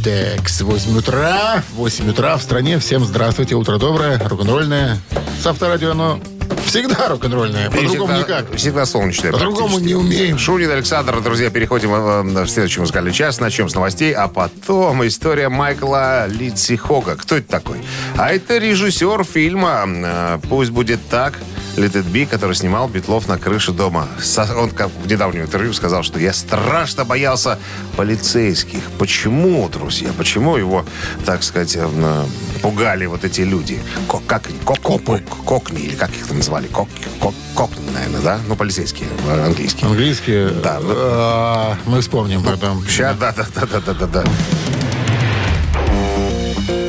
[0.04, 2.78] Так, с 8 утра, 8 утра в стране.
[2.78, 5.00] Всем здравствуйте, утро доброе, рок-н-ролльное.
[5.42, 6.20] С авторадио оно
[6.66, 8.54] всегда рок-н-ролльное, по-другому никак.
[8.56, 9.32] Всегда солнечное.
[9.32, 10.38] По-другому не умеем.
[10.38, 13.40] Шунин Александр, друзья, переходим э, в следующий музыкальный час.
[13.40, 17.16] Начнем с новостей, а потом история Майкла Литси Хога.
[17.16, 17.78] Кто это такой?
[18.18, 21.40] А это режиссер фильма э, «Пусть будет так»,
[21.76, 24.08] Let It Be, который снимал Битлов на крыше дома.
[24.56, 27.58] Он как в недавнем интервью сказал, что я страшно боялся
[27.98, 28.80] полицейских.
[29.00, 30.10] Почему, друзья?
[30.16, 30.86] Почему его,
[31.26, 32.26] так сказать, э, э,
[32.62, 33.82] пугали вот эти люди?
[34.28, 34.60] Как они?
[34.60, 35.24] Ко- Копы.
[35.46, 36.68] Кокни, или как их там назвали?
[36.68, 36.88] Кок,
[37.20, 38.40] кок, кокни, наверное, да?
[38.48, 39.88] Ну, полицейские, английские.
[39.88, 40.48] Английский.
[40.62, 42.86] Да, ну- а, мы вспомним потом.
[42.88, 44.24] Сейчас, да, да, да, да, да, да, да.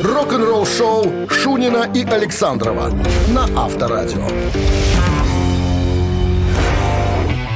[0.03, 2.91] Рок-н-ролл-шоу Шунина и Александрова
[3.29, 4.27] на Авторадио.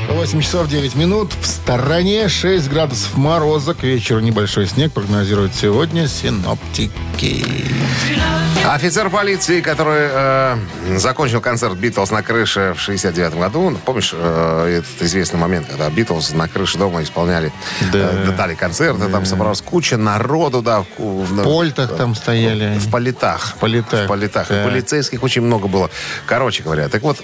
[0.10, 1.32] 8 часов 9 минут.
[1.41, 3.74] В стороне 6 градусов мороза.
[3.74, 7.45] К вечеру небольшой снег прогнозируют сегодня синоптики.
[8.67, 10.58] Офицер полиции, который э,
[10.98, 13.76] закончил концерт Битлз на крыше в 69 году.
[13.84, 17.52] Помнишь э, этот известный момент, когда Битлз на крыше дома исполняли,
[17.91, 18.12] Да.
[18.13, 20.82] э, дали концерты, там собралась куча народу, да.
[20.82, 22.78] В, в- В польтах там стояли.
[22.78, 23.54] В политах.
[23.56, 24.06] В политах.
[24.06, 24.48] В политах.
[24.50, 24.62] Да.
[24.62, 25.89] И полицейских очень много было.
[26.28, 27.17] Короче говоря, так вот,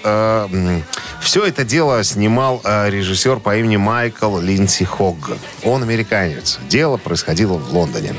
[1.20, 5.30] все это дело снимал э, режиссер по имени Майкл Линдси Хогг.
[5.62, 6.58] Он американец.
[6.68, 8.14] Дело происходило в Лондоне.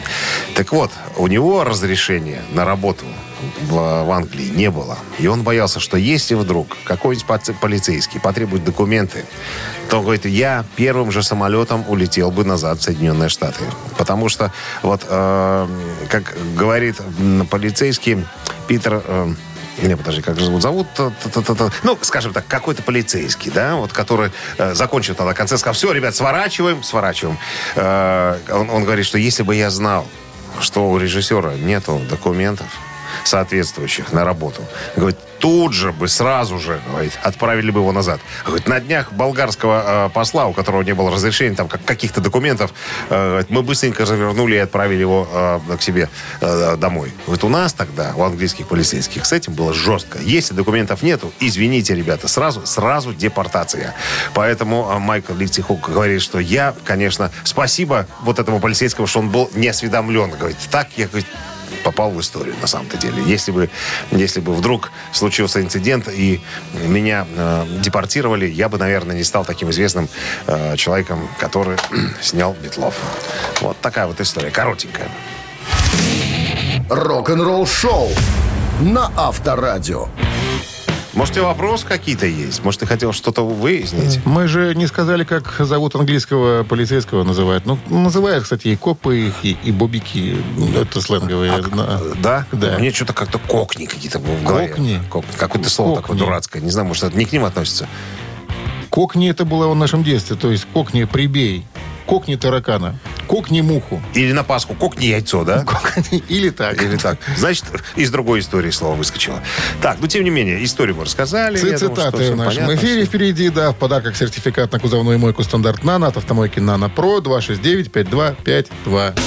[0.56, 3.06] Так вот, у него разрешения на работу
[3.62, 4.98] в, в Англии не было.
[5.20, 9.26] И он боялся, что если вдруг какой-нибудь полицейский потребует документы,
[9.90, 13.64] то, говорит, я первым же самолетом улетел бы назад в Соединенные Штаты.
[13.98, 15.68] Потому что, вот, э,
[16.10, 16.98] как говорит
[17.50, 18.26] полицейский
[18.68, 19.02] Питер...
[19.06, 19.34] э,
[19.82, 20.88] не, подожди, как же зовут?
[20.96, 21.70] Та-та-та-та.
[21.84, 26.16] Ну, скажем так, какой-то полицейский, да, вот, который э, закончил тогда концерт, сказал, все, ребят,
[26.16, 27.38] сворачиваем, сворачиваем.
[27.76, 30.08] Э, он, он говорит, что если бы я знал,
[30.60, 32.68] что у режиссера нету документов
[33.24, 34.62] соответствующих на работу,
[34.96, 38.20] говорит, тут же бы, сразу же, говорит, отправили бы его назад.
[38.46, 42.74] Говорит, на днях болгарского э, посла, у которого не было разрешения, там, как, каких-то документов,
[43.10, 46.10] э, говорит, мы быстренько завернули и отправили его э, к себе
[46.42, 47.14] э, домой.
[47.28, 50.20] Вот у нас тогда, у английских полицейских, с этим было жестко.
[50.20, 53.94] Если документов нету, извините, ребята, сразу, сразу депортация.
[54.34, 59.50] Поэтому э, Майкл Литсихук говорит, что я, конечно, спасибо вот этому полицейскому, что он был
[59.54, 60.32] не осведомлен.
[60.32, 61.28] Говорит, так я, говорит,
[61.84, 63.24] попал в историю на самом-то деле.
[63.24, 63.70] Если бы,
[64.12, 66.42] если бы вдруг случился инцидент и
[66.86, 70.10] меня э, депортировали, я бы, наверное, не стал таким известным
[70.48, 71.78] э, человеком, который
[72.22, 72.96] снял Битлов.
[73.62, 75.10] Вот такая вот история, коротенькая.
[76.90, 78.10] Рок-н-ролл-шоу
[78.82, 80.08] на Авторадио.
[81.18, 82.64] Может, у тебя вопросы какие-то есть?
[82.64, 84.20] Может, ты хотел что-то выяснить?
[84.24, 87.66] Мы же не сказали, как зовут английского полицейского называют.
[87.66, 90.38] Ну, называют, кстати, и копы и, и бобики.
[90.56, 91.62] Ну, Это сленговые.
[91.76, 92.00] да.
[92.22, 92.46] Да?
[92.52, 92.78] Да.
[92.78, 94.68] Мне что-то как-то кокни какие-то в голове.
[94.68, 95.02] Кокни?
[95.10, 95.32] Кокни.
[95.38, 96.20] Какое-то слово такое Кокни.
[96.20, 96.62] дурацкое.
[96.62, 97.88] Не знаю, может, это не к ним относится.
[98.92, 100.36] Кокни это было в нашем детстве.
[100.36, 101.66] То есть кокни прибей.
[102.08, 102.96] Кокни таракана.
[103.28, 104.02] Кокни муху.
[104.14, 105.66] Или на Пасху кокни яйцо, да?
[106.30, 106.82] Или так.
[106.82, 107.18] Или так.
[107.36, 107.66] Значит,
[107.98, 109.44] из другой истории слово выскочило.
[109.82, 111.60] Так, ну, тем не менее, историю мы рассказали.
[111.60, 112.76] Думаю, Цитаты всем в нашем понятно.
[112.76, 117.20] эфире впереди, да, в подарках сертификат на кузовную мойку стандарт «Нано» от автомойки «Нано Про»
[117.20, 119.20] 269-5252.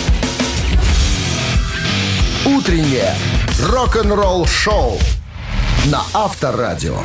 [2.46, 3.14] Утреннее
[3.68, 4.98] рок-н-ролл-шоу
[5.86, 6.96] на Авторадио.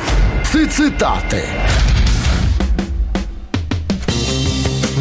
[0.44, 1.44] Цитаты.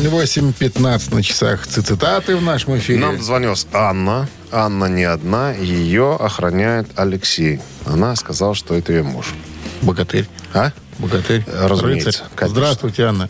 [0.08, 3.00] 8.15 на часах цитаты в нашем эфире.
[3.00, 4.28] Нам дозвонилась Анна.
[4.52, 5.54] Анна не одна.
[5.54, 7.60] Ее охраняет Алексей.
[7.86, 9.34] Она сказала, что это ее муж.
[9.82, 10.28] Богатырь.
[10.54, 10.72] А?
[11.00, 11.44] Богатырь.
[11.48, 12.26] Разумеется.
[12.40, 13.30] Здравствуйте, Анна.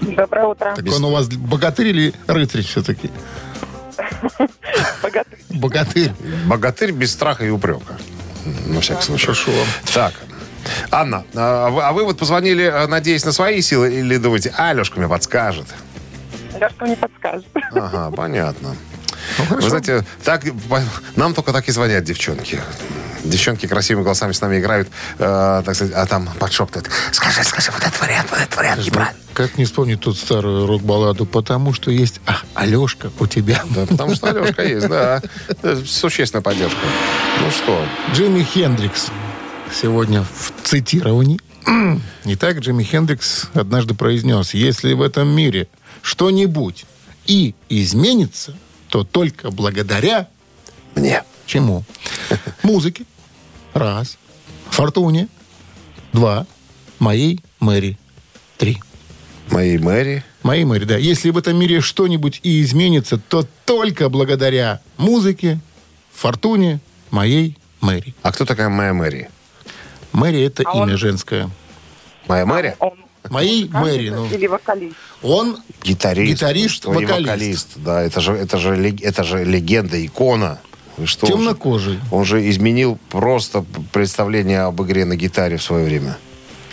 [0.00, 0.74] Доброе утро.
[0.74, 3.10] Так он у вас богатырь или рыцарь все-таки?
[5.02, 5.38] Богатырь.
[5.50, 6.12] Богатырь.
[6.46, 7.98] Богатырь без страха и упрека.
[8.66, 9.26] На всякий случай.
[9.26, 9.50] Хорошо.
[9.92, 10.14] Так.
[10.90, 14.70] Анна, а вы, а вы вот позвонили, а, надеясь на свои силы, или думаете, а,
[14.70, 15.66] Алешка мне подскажет?
[16.58, 17.46] Лешка мне подскажет.
[17.72, 18.76] Ага, понятно.
[19.38, 19.64] Ну, хорошо.
[19.64, 20.44] Вы знаете, так,
[21.16, 22.60] нам только так и звонят девчонки.
[23.22, 26.90] Девчонки красивыми голосами с нами играют, э, так сказать, а там подшептывают.
[27.12, 29.20] Скажи, скажи, вот этот вариант, вот этот вариант неправильно.
[29.34, 31.26] Как не вспомнить тут старую рок-балладу?
[31.26, 33.62] Потому что есть а, Алешка у тебя.
[33.70, 35.20] Да, потому что Алешка есть, да.
[35.86, 36.80] Существенная поддержка.
[37.40, 39.08] Ну что, Джимми Хендрикс
[39.72, 41.38] сегодня в цитировании.
[42.24, 45.68] Итак, Джимми Хендрикс однажды произнес, если в этом мире
[46.02, 46.86] что-нибудь
[47.26, 48.56] и изменится,
[48.88, 50.28] то только благодаря
[50.94, 51.22] мне.
[51.46, 51.84] чему?
[52.62, 53.04] Музыке.
[53.74, 54.18] Раз.
[54.70, 55.28] Фортуне.
[56.12, 56.46] Два.
[56.98, 57.98] Моей Мэри.
[58.58, 58.80] Три.
[59.50, 60.24] Моей Мэри.
[60.42, 60.96] Моей Мэри, да.
[60.96, 65.60] Если в этом мире что-нибудь и изменится, то только благодаря музыке,
[66.12, 66.80] фортуне,
[67.10, 68.14] моей Мэри.
[68.22, 69.30] А кто такая моя Мэри?
[70.12, 71.50] Мэри это А имя он- женское.
[72.28, 72.76] Моя Мэри?
[72.78, 72.92] Он
[73.28, 74.96] Моей Мэри, ну, или вокалист?
[75.22, 76.32] он Гитарист.
[76.40, 77.10] Гитарист, вокалист.
[77.20, 77.68] вокалист.
[77.76, 80.58] Да, это же, это, же, это же легенда, икона.
[80.96, 82.00] Вы что темнокожий.
[82.10, 86.16] Он же изменил просто представление об игре на гитаре в свое время.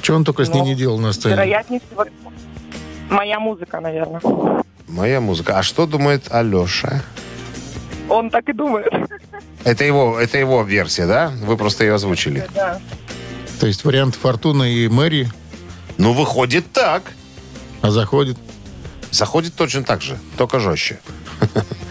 [0.01, 1.35] Что он только с ней Ну, не делал на сцене?
[1.35, 2.05] Вероятнее всего,
[3.09, 4.21] моя музыка, наверное.
[4.87, 5.57] Моя музыка.
[5.59, 7.03] А что думает Алеша?
[8.09, 8.87] Он так и думает.
[9.65, 11.31] Это его, это его версия, да?
[11.43, 12.47] Вы просто ее озвучили.
[12.55, 12.79] Да.
[13.59, 15.29] То есть вариант Фортуна и Мэри,
[15.97, 17.03] Ну, выходит так.
[17.81, 18.37] а заходит.
[19.11, 20.99] Заходит точно так же, только жестче.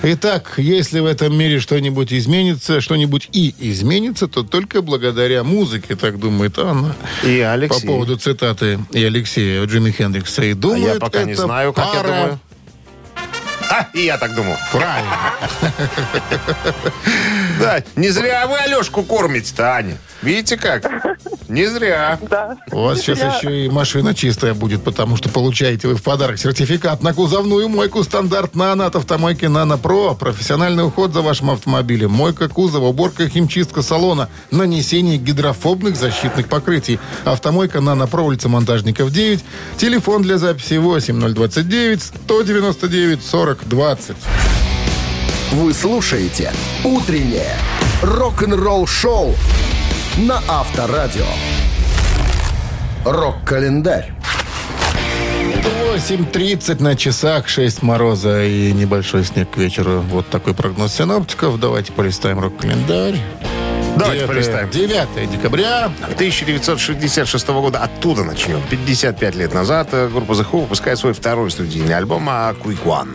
[0.03, 6.19] Итак, если в этом мире что-нибудь изменится, что-нибудь и изменится, то только благодаря музыке, так
[6.21, 6.95] думает Анна.
[7.25, 7.87] И По Алексей.
[7.87, 10.43] поводу цитаты и Алексея Джимми Хендрикса.
[10.45, 12.39] И А думает, я пока не знаю, как я думаю.
[13.69, 14.55] А, и я так думал.
[14.71, 15.33] Правильно.
[17.59, 19.97] Да, не зря вы Алешку кормите, Таня.
[20.23, 20.85] Видите как?
[21.49, 22.19] Не зря.
[22.29, 22.57] Да.
[22.73, 27.03] У вас сейчас еще и машина чистая будет, потому что получаете вы в подарок сертификат
[27.03, 30.15] на кузовную мойку стандарт «Нано» от автомойки «Нано Про».
[30.15, 32.11] Профессиональный уход за вашим автомобилем.
[32.11, 36.99] Мойка кузова, уборка, химчистка салона, нанесение гидрофобных защитных покрытий.
[37.25, 39.45] Автомойка «Нано Про», улица Монтажников, 9.
[39.77, 44.17] Телефон для записи 8029 199 40 20.
[45.53, 46.53] Вы слушаете
[46.85, 47.55] «Утреннее
[48.03, 49.35] рок-н-ролл-шоу»
[50.17, 51.27] на Авторадио.
[53.05, 54.13] Рок-календарь.
[55.95, 60.01] 8.30 на часах, 6 мороза и небольшой снег к вечеру.
[60.11, 61.59] Вот такой прогноз синоптиков.
[61.61, 63.19] Давайте полистаем рок-календарь.
[63.97, 64.71] Давайте Девятое- полистаем.
[64.71, 65.91] 9 декабря.
[66.15, 68.61] 1966 года оттуда начнем.
[68.71, 73.09] 55 лет назад э, группа The Who выпускает свой второй студийный альбом а Quick One.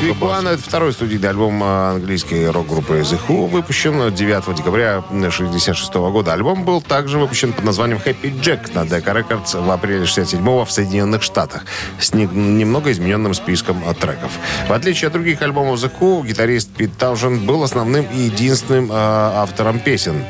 [0.00, 5.92] Quick One это второй студийный альбом а, английской рок-группы The Who, выпущен 9 декабря 1966
[5.94, 6.32] года.
[6.34, 10.70] Альбом был также выпущен под названием Happy Jack на Decca Records в апреле 67 в
[10.70, 11.64] Соединенных Штатах
[11.98, 14.30] с не- немного измененным списком треков.
[14.68, 19.42] В отличие от других альбомов The Who, гитарист Пит Таужен был основным и единственным а,
[19.42, 20.24] автором песен.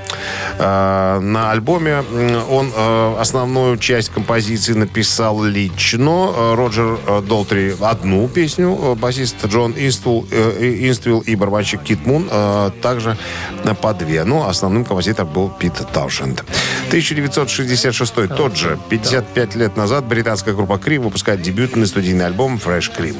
[0.58, 2.02] А, на альбоме
[2.50, 6.54] он а, основную часть композиции написал лично.
[6.56, 13.16] Роджер Долтри одну песню, басист Джон Инствилл, э, Инствилл и барабанщик Кит Мун а, также
[13.82, 14.22] по две.
[14.22, 16.44] Но основным композитором был Пит Таушенд.
[16.88, 23.16] 1966 тот же, 55 лет назад, британская группа Cream выпускает дебютный студийный альбом Fresh Cream.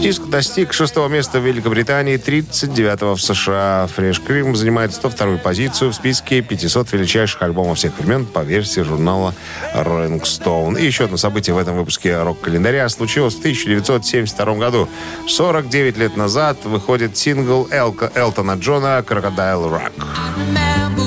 [0.00, 3.86] Диск достиг шестого места в Великобритании, 39-го в США.
[3.94, 9.34] Fresh Cream занимает 102-ю позицию в списке 500 величайших альбомов всех времен по версии журнала
[9.74, 10.80] Rolling Stone.
[10.80, 14.88] И еще одно событие в этом выпуске рок-календаря случилось в 1972 году.
[15.28, 19.92] 49 лет назад выходит сингл Элка, Элтона Джона «Crocodile Rock».
[20.36, 20.99] remember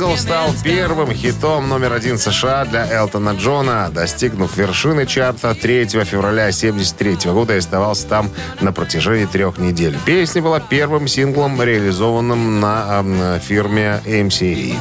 [0.00, 6.44] Сингл стал первым хитом номер один США для Элтона Джона, достигнув вершины чарта 3 февраля
[6.44, 8.30] 1973 года и оставался там
[8.62, 9.94] на протяжении трех недель.
[10.06, 14.74] Песня была первым синглом, реализованным на фирме MCA.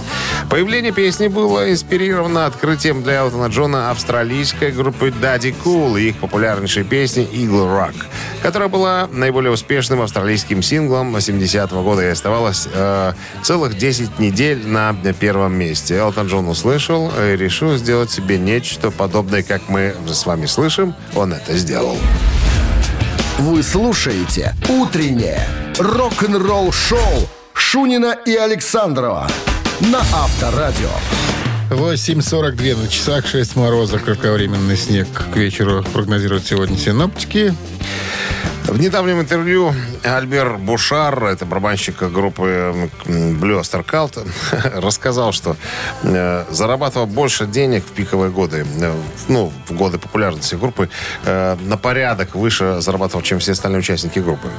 [0.50, 6.86] Появление песни было инспирировано открытием для Элтона Джона австралийской группы Daddy Cool и их популярнейшей
[6.86, 7.96] песни Eagle Rock,
[8.42, 13.12] которая была наиболее успешным австралийским синглом 70-го года и оставалась э,
[13.44, 15.96] целых 10 недель на первом месте.
[15.96, 20.96] Элтон Джон услышал и решил сделать себе нечто подобное, как мы с вами слышим.
[21.16, 21.98] Он это сделал.
[23.40, 29.30] Вы слушаете «Утреннее рок-н-ролл-шоу» Шунина и Александрова
[29.80, 30.90] на Авторадио.
[31.70, 37.54] 8.42 на часах, 6 мороза, кратковременный снег к вечеру прогнозируют сегодня синоптики.
[38.66, 44.28] В недавнем интервью Альбер Бушар, это барабанщик группы Blue Oyster Cult,
[44.80, 45.56] рассказал, что
[46.04, 48.94] э, зарабатывал больше денег в пиковые годы, э,
[49.28, 50.90] ну, в годы популярности группы,
[51.26, 54.50] э, на порядок выше зарабатывал, чем все остальные участники группы.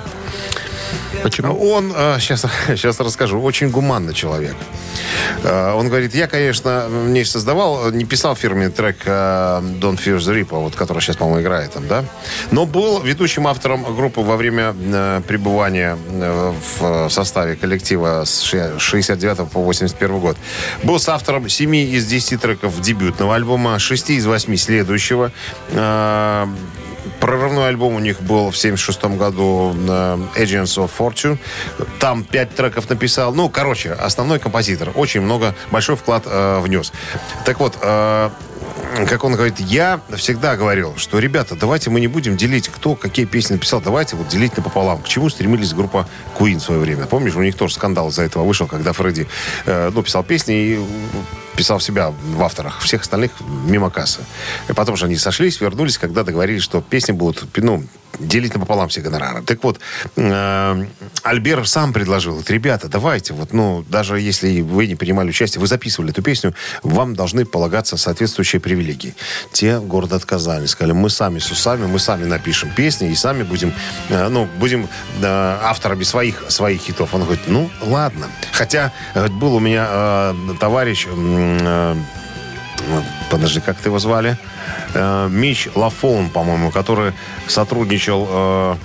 [1.23, 1.73] Почему?
[1.73, 4.55] Он, сейчас, сейчас расскажу, очень гуманный человек.
[5.45, 9.11] Э, Он говорит, я, конечно, не создавал, не писал фирменный трек э,
[9.81, 12.05] Don't Fear the Reaper, вот, который сейчас, по-моему, играет там, да?
[12.51, 14.73] Но был ведущим автором группы во время
[15.27, 15.97] пребывания
[16.79, 20.37] в составе коллектива с ше- 69 по 81 год.
[20.83, 25.33] Был с автором 7 из 10 треков дебютного альбома, 6 из 8 следующего.
[27.21, 31.39] Прорывной альбом у них был в 76 году Agents of Fortune.
[31.99, 33.35] Там пять треков написал.
[33.35, 34.91] Ну, короче, основной композитор.
[34.95, 36.93] Очень много, большой вклад э, внес.
[37.45, 38.31] Так вот, э,
[39.09, 43.27] как он говорит, я всегда говорил, что, ребята, давайте мы не будем делить, кто какие
[43.27, 45.03] песни написал, давайте вот делить напополам.
[45.03, 47.07] К чему стремились группа Queen в свое время.
[47.07, 49.29] Помнишь, у них тоже скандал из-за этого вышел, когда Фредди
[49.67, 50.81] э, ну, писал песни и
[51.57, 53.33] писал себя в авторах, всех остальных
[53.67, 54.21] мимо кассы.
[54.69, 57.85] И потом же они сошлись, вернулись, когда договорились, что песни будут, ну,
[58.19, 59.43] делить напополам все гонорары.
[59.43, 59.81] Так вот,
[60.17, 60.85] э,
[61.23, 65.67] Альбер сам предложил, говорит, ребята, давайте, вот, ну, даже если вы не принимали участие, вы
[65.67, 69.15] записывали эту песню, вам должны полагаться соответствующие привилегии.
[69.53, 73.73] Те гордо отказались, сказали, мы сами с усами, мы сами напишем песни и сами будем,
[74.09, 74.89] э, ну, будем
[75.23, 77.15] э, авторами своих, своих хитов.
[77.15, 78.27] Он говорит, ну, ладно.
[78.53, 81.15] Хотя э, был у меня э, товарищ, э,
[83.31, 84.37] подожди, как его звали?
[84.95, 87.13] Э, Мич Лафон, по-моему, который
[87.47, 88.27] сотрудничал...
[88.31, 88.77] э,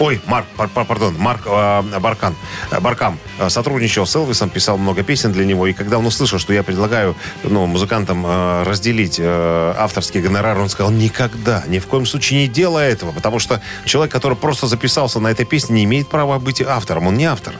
[0.00, 2.36] Ой, Марк, пар- пар- пардон, Марк э, Баркан,
[2.70, 5.66] э, Баркам э, сотрудничал с Элвисом, писал много песен для него.
[5.66, 10.68] И когда он услышал, что я предлагаю ну, музыкантам э, разделить э, авторский гонорар, он
[10.68, 13.10] сказал, никогда, ни в коем случае не делай этого.
[13.10, 17.08] Потому что человек, который просто записался на этой песне, не имеет права быть автором.
[17.08, 17.54] Он не автор.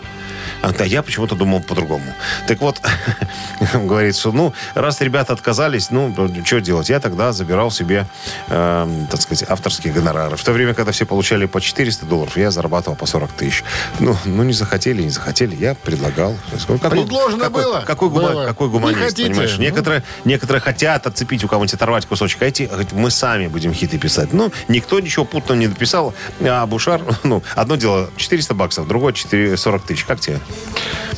[0.63, 2.13] А я почему-то думал по-другому.
[2.47, 2.81] Так вот,
[3.75, 6.89] говорит, что, ну, раз ребята отказались, ну, что делать?
[6.89, 8.07] Я тогда забирал себе,
[8.49, 10.37] э, так сказать, авторские гонорары.
[10.37, 13.65] В то время, когда все получали по 400 долларов, я зарабатывал по 40 тысяч.
[14.01, 15.55] Ну, ну не захотели, не захотели.
[15.55, 16.37] Я предлагал.
[16.67, 17.81] Какой- Предложено какой, было.
[17.87, 18.47] Какой, гума- Было.
[18.47, 19.29] какой Не гуманист, хотите?
[19.31, 19.55] понимаешь?
[19.57, 19.63] Ну.
[19.63, 23.99] Некоторые, некоторые хотят отцепить у кого-нибудь, оторвать кусочек, а эти говорят, мы сами будем хиты
[23.99, 24.33] писать.
[24.33, 26.15] Ну, никто ничего путного не написал.
[26.41, 30.05] А Бушар, ну, одно дело 400 баксов, другое 4, 40 тысяч.
[30.05, 30.41] Как тебе?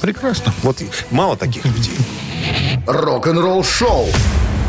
[0.01, 0.53] Прекрасно.
[0.63, 1.97] Вот мало таких людей.
[2.87, 4.09] Рок-н-ролл шоу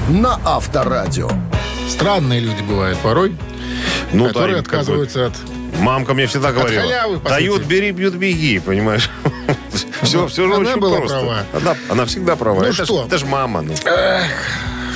[0.10, 1.30] на Авторадио.
[1.90, 3.36] Странные люди бывают порой,
[4.12, 5.34] Ну, которые да, отказываются от...
[5.80, 6.82] Мамка мне всегда говорила.
[6.84, 9.10] халявы, Дают, бери, бьют, беги, понимаешь?
[10.02, 11.20] Все, все же она очень была просто.
[11.20, 11.46] права.
[11.54, 12.62] Она, она всегда права.
[12.62, 13.06] Ну это, ж- что?
[13.06, 13.62] это ж мама.
[13.62, 13.74] ну.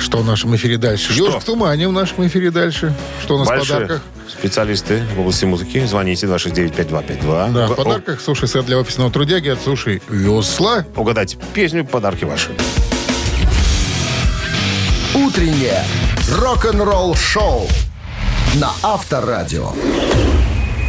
[0.00, 1.12] Что в нашем эфире дальше?
[1.12, 1.26] Что?
[1.26, 2.92] Ежик в тумане в нашем эфире дальше.
[3.22, 4.02] Что у нас в Большие подарках?
[4.28, 5.84] специалисты в области музыки.
[5.86, 7.52] Звоните 269-5252.
[7.52, 10.84] Да, в О- подарках суши-сет для офисного трудяги от суши Весла.
[10.96, 12.50] Угадайте песню, подарки ваши.
[15.14, 15.82] Утреннее
[16.30, 17.66] рок-н-ролл шоу
[18.56, 19.72] на Авторадио.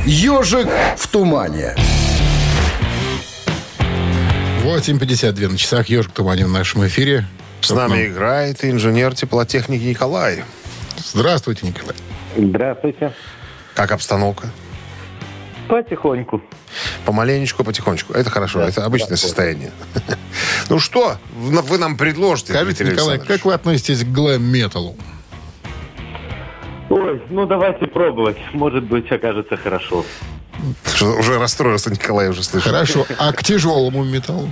[0.05, 0.67] Ежик
[0.97, 1.75] в тумане.
[4.63, 5.87] 8.52 на часах.
[5.89, 7.25] Ежик в тумане в нашем эфире.
[7.67, 10.45] С нами играет инженер теплотехники Николай.
[10.95, 11.95] Здравствуйте, Николай.
[12.37, 13.11] Здравствуйте.
[13.73, 14.47] Как обстановка?
[15.67, 16.41] Потихоньку.
[17.03, 18.13] Помаленечку, потихонечку.
[18.13, 19.71] Это хорошо, это обычное состояние.
[20.69, 24.95] Ну что, вы нам предложите, Скажите, Дмитрий Николай, как вы относитесь к глэм-металу?
[26.89, 28.37] Ой, ну давайте пробовать.
[28.53, 30.05] Может быть, окажется хорошо.
[30.85, 32.71] Что, Уже расстроился Николай, уже слышал.
[32.71, 33.05] Хорошо.
[33.17, 34.49] А к тяжелому металлу?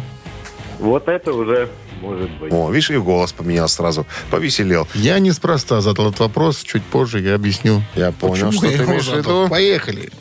[0.79, 1.69] Вот это уже
[2.01, 2.51] может быть.
[2.53, 4.05] О, видишь, и голос поменял сразу.
[4.29, 4.87] Повеселел.
[4.93, 6.61] Я неспроста задал этот вопрос.
[6.63, 7.81] Чуть позже я объясню.
[7.95, 9.47] Я понял, Почему что ты имеешь в виду.
[9.49, 10.11] Поехали.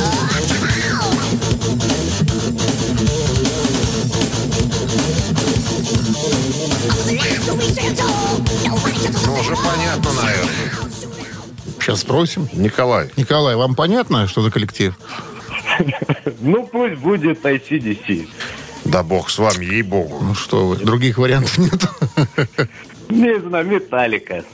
[0.00, 0.57] Oh,
[9.26, 10.72] Ну, уже понятно, наверное.
[11.80, 12.48] Сейчас спросим.
[12.52, 13.10] Николай.
[13.16, 14.94] Николай, вам понятно, что за коллектив?
[16.40, 18.28] Ну, пусть будет ICDC.
[18.84, 20.18] Да бог с вами, ей-богу.
[20.22, 21.86] Ну что вы, других вариантов нет.
[23.08, 24.44] Не знаю, Металлика.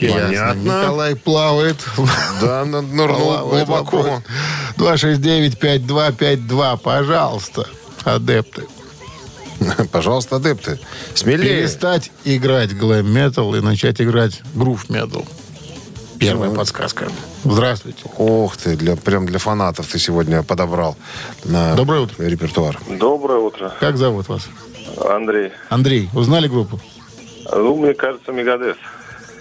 [0.00, 0.54] Понятно.
[0.60, 1.76] Николай плавает.
[2.40, 4.02] Да, нырнул глубоко.
[4.02, 4.22] вопрос.
[4.76, 7.66] 269-5252, пожалуйста,
[8.04, 8.64] адепты.
[9.92, 10.78] Пожалуйста, адепты.
[11.14, 11.60] Смелее.
[11.60, 15.24] Перестать играть глэм-метал и начать играть грув-метал.
[16.18, 17.08] Первая подсказка.
[17.44, 18.02] Здравствуйте.
[18.16, 20.96] Ох ты, для, прям для фанатов ты сегодня подобрал
[21.44, 22.24] на Доброе утро.
[22.24, 22.78] репертуар.
[22.88, 24.46] Доброе утро, Как зовут вас?
[25.04, 25.50] Андрей.
[25.68, 26.80] Андрей, узнали группу?
[27.52, 28.76] Ну, мне кажется, Мегадес.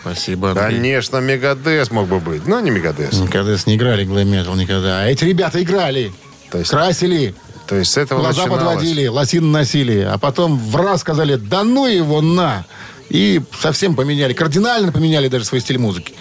[0.02, 0.66] Спасибо, Андрей.
[0.76, 3.14] Конечно, Мегадес мог бы быть, но не Мегадес.
[3.20, 5.04] Мегадес не играли глэм-метал никогда.
[5.04, 6.12] А эти ребята играли.
[6.52, 7.34] То есть- Красили,
[7.68, 8.76] То есть с этого глаза начиналось.
[8.76, 10.00] подводили, лосины носили.
[10.02, 12.66] А потом в раз сказали, да ну его на.
[13.10, 16.14] И совсем поменяли, кардинально поменяли даже свой стиль музыки.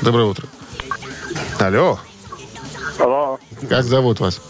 [0.00, 0.46] Доброе утро.
[1.58, 1.98] Алло.
[2.98, 3.38] Алло.
[3.68, 4.40] Как зовут вас?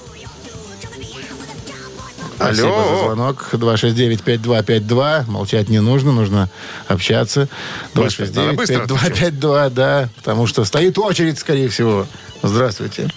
[2.37, 2.95] Спасибо Алло.
[2.95, 3.49] за звонок.
[3.53, 5.29] 269-5252.
[5.29, 6.49] Молчать не нужно, нужно
[6.87, 7.49] общаться.
[7.95, 10.09] Быстро, надо быстро 269-5252, да.
[10.17, 12.07] Потому что стоит очередь, скорее всего.
[12.43, 13.11] Здравствуйте.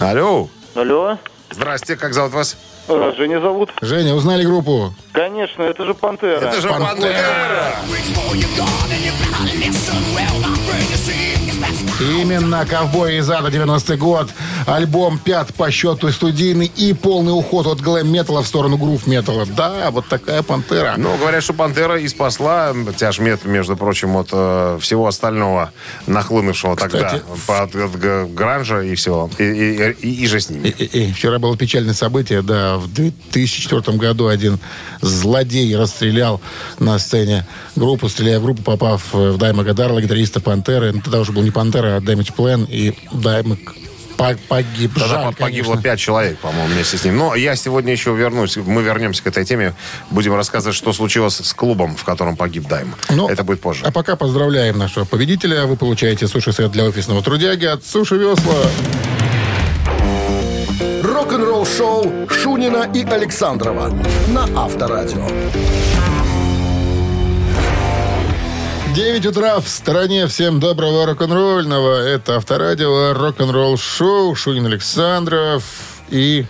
[0.00, 0.50] Алло.
[0.74, 1.18] Алло.
[1.50, 2.56] Здрасте, как зовут вас?
[2.88, 3.70] А, Женя зовут?
[3.82, 4.94] Женя, узнали группу?
[5.12, 6.40] Конечно, это же Пантера.
[6.40, 7.74] Это же Пантера.
[12.00, 14.30] Именно «Ковбой из ада» 90-й год.
[14.66, 19.44] Альбом пят по счету студийный и полный уход от глэм-металла в сторону грув-металла.
[19.54, 20.94] Да, вот такая «Пантера».
[20.96, 25.72] Ну, говорят, что Пантера и спасла тяжмет, между прочим, от э, всего остального
[26.06, 29.28] нахлынувшего тогда Кстати, по- от, от гранжа и всего.
[29.38, 30.68] И, и, и- и же с ними.
[30.68, 34.58] И- и- и Вчера было печальное событие, да, в 2004 году один
[35.02, 36.40] злодей расстрелял
[36.78, 37.46] на сцене
[37.76, 40.92] группу, стреляя в группу, попав э, в Даймага Дарла, гитариста Пантеры.
[40.92, 43.58] Ну, тогда уже был не Пантера, Damage Plan, и Даймаг
[44.16, 44.92] по- погиб.
[44.94, 45.82] Тогда Жаль, погибло конечно.
[45.82, 47.16] пять человек, по-моему, вместе с ним.
[47.16, 48.56] Но я сегодня еще вернусь.
[48.58, 49.74] Мы вернемся к этой теме.
[50.10, 52.94] Будем рассказывать, что случилось с клубом, в котором погиб Дайм.
[53.08, 53.82] Ну, Это будет позже.
[53.86, 55.64] А пока поздравляем нашего победителя.
[55.64, 58.54] Вы получаете суши-сет для офисного трудяги от Суши Весла.
[61.02, 63.88] Рок-н-ролл шоу Шунина и Александрова
[64.28, 65.26] на Авторадио.
[68.94, 70.26] 9 утра в стороне.
[70.26, 71.96] Всем доброго рок-н-ролльного.
[72.06, 74.34] Это Авторадио, рок-н-ролл шоу.
[74.34, 75.62] Шунин Александров
[76.10, 76.44] и...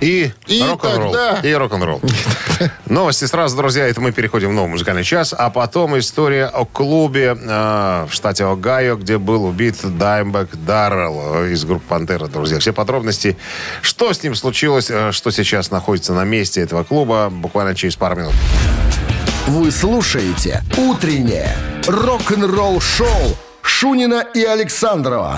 [0.00, 1.12] И, И рок-н-ролл.
[1.12, 2.00] тогда- И рок-н-ролл.
[2.86, 3.86] Новости сразу, друзья.
[3.86, 5.34] Это мы переходим в новый музыкальный час.
[5.36, 11.64] А потом история о клубе э, в штате Огайо, где был убит Даймбек Даррелл из
[11.66, 12.58] группы «Пантера», друзья.
[12.60, 13.36] Все подробности,
[13.82, 18.16] что с ним случилось, э, что сейчас находится на месте этого клуба, буквально через пару
[18.16, 18.34] минут.
[19.50, 21.56] Вы слушаете «Утреннее
[21.88, 25.36] рок-н-ролл-шоу» Шунина и Александрова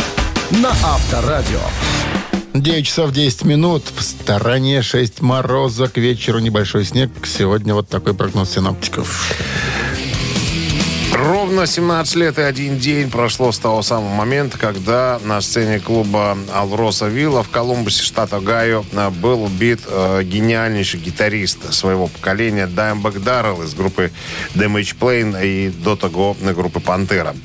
[0.50, 1.60] на Авторадио.
[2.52, 3.84] 9 часов 10 минут.
[3.96, 5.88] В стороне 6 мороза.
[5.88, 7.10] К вечеру небольшой снег.
[7.24, 9.32] Сегодня вот такой прогноз синаптиков.
[11.22, 16.36] Ровно 17 лет и один день прошло с того самого момента, когда на сцене клуба
[16.52, 23.22] Алроса Вилла в Колумбусе, штат Огайо, э, был убит э, гениальнейший гитарист своего поколения Даймбек
[23.22, 24.10] Даррелл из группы
[24.56, 27.36] Damage Plane и до того э, группы Пантера.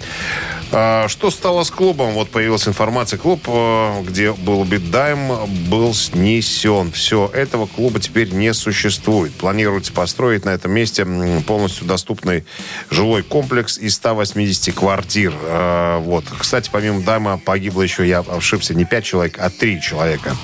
[0.71, 2.13] Э, Что стало с клубом?
[2.13, 3.17] Вот появилась информация.
[3.17, 5.31] Клуб, э, где был убит Дайм,
[5.69, 6.91] был снесен.
[6.91, 9.33] Все, этого клуба теперь не существует.
[9.33, 11.05] Планируется построить на этом месте
[11.45, 12.43] полностью доступный
[12.89, 15.33] жилой комплекс из 180 квартир.
[15.43, 16.25] Э, Вот.
[16.39, 20.35] Кстати, помимо Дайма погибло еще, я ошибся, не 5 человек, а 3 человека.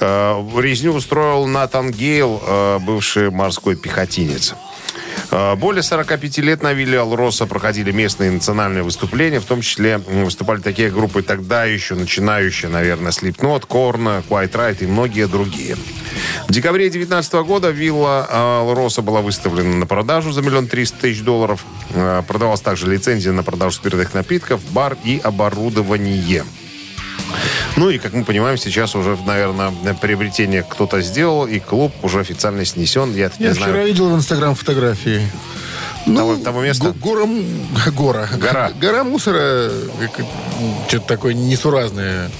[0.00, 4.54] Э, Резню устроил Натан Гейл, э, бывший морской пехотинец.
[5.30, 10.60] Э, Более 45 лет на вилле Алроса проходили местные национальные выступления, в том числе выступали
[10.60, 15.76] такие группы тогда еще начинающие, наверное, Slipknot, Korn, Quiet Riot и многие другие.
[16.48, 21.22] В декабре 2019 года вилла э, Алроса была выставлена на продажу за миллион триста тысяч
[21.22, 21.64] долларов.
[21.94, 26.44] Э, Продавалась также лицензия на продажу спиртных напитков, бар и оборудование.
[27.78, 32.64] Ну и, как мы понимаем, сейчас уже, наверное, приобретение кто-то сделал, и клуб уже официально
[32.64, 33.14] снесен.
[33.14, 33.86] Я, Я не вчера знаю.
[33.86, 35.22] видел в Инстаграм фотографии.
[36.04, 36.90] Ну, Того- того места?
[36.90, 37.28] го- Гора,
[37.92, 38.28] гора.
[38.36, 38.70] Гора.
[38.80, 39.70] Гора мусора.
[40.88, 42.30] Что-то такое несуразное.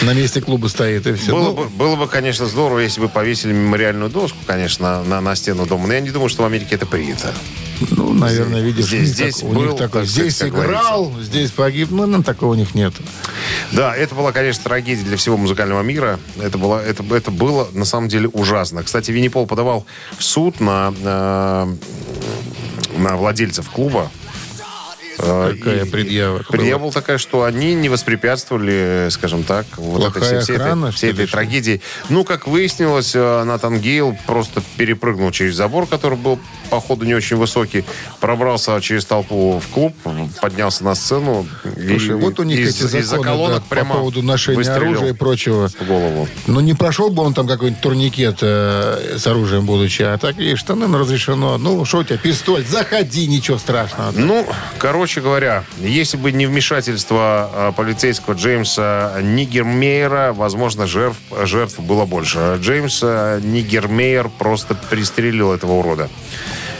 [0.00, 1.32] На месте клуба стоит, и все.
[1.32, 5.34] Было, Ну, бы, было бы, конечно, здорово, если бы повесили мемориальную доску, конечно, на, на
[5.34, 5.88] стену дома.
[5.88, 7.34] Но я не думаю, что в Америке это принято.
[7.90, 11.12] Ну, наверное, видишь, Здесь- здесь так- у них был, такой, так сказать, здесь как играл,
[11.20, 11.88] здесь погиб.
[11.90, 12.92] Ну, нам такого у них нет.
[13.72, 16.18] Да, это была, конечно, трагедия для всего музыкального мира.
[16.40, 18.82] Это было, это, это было на самом деле ужасно.
[18.82, 19.86] Кстати, Винни Пол подавал
[20.18, 21.74] в суд на, э,
[22.96, 24.10] на владельцев клуба.
[25.18, 26.42] Э, Какая предъява?
[26.48, 31.10] Предъява была такая, что они не воспрепятствовали, скажем так, вот этой, всей, всей этой, всей
[31.12, 31.80] этой трагедии.
[32.08, 36.38] Ну, как выяснилось, э, Натан Гейл просто перепрыгнул через забор, который был,
[36.70, 37.84] походу, не очень высокий,
[38.20, 39.94] пробрался через толпу в клуб,
[40.40, 41.46] поднялся на сцену.
[41.62, 44.70] Слушай, и вот у них из- эти из-за законы колонок да, прямо по поводу ношения
[44.70, 45.68] оружия и прочего.
[45.68, 46.28] в голову.
[46.46, 50.60] Ну, не прошел бы он там какой-нибудь турникет э, с оружием будучи, а так, видишь,
[50.60, 51.58] штаны разрешено.
[51.58, 54.12] Ну, что у тебя, пистоль, заходи, ничего страшного.
[54.14, 54.46] Ну,
[54.78, 62.58] короче говоря, если бы не вмешательство э, полицейского Джеймса Нигермейера, возможно, жертв, жертв было больше.
[62.60, 66.08] Джеймс Нигермейер просто пристрелил этого урода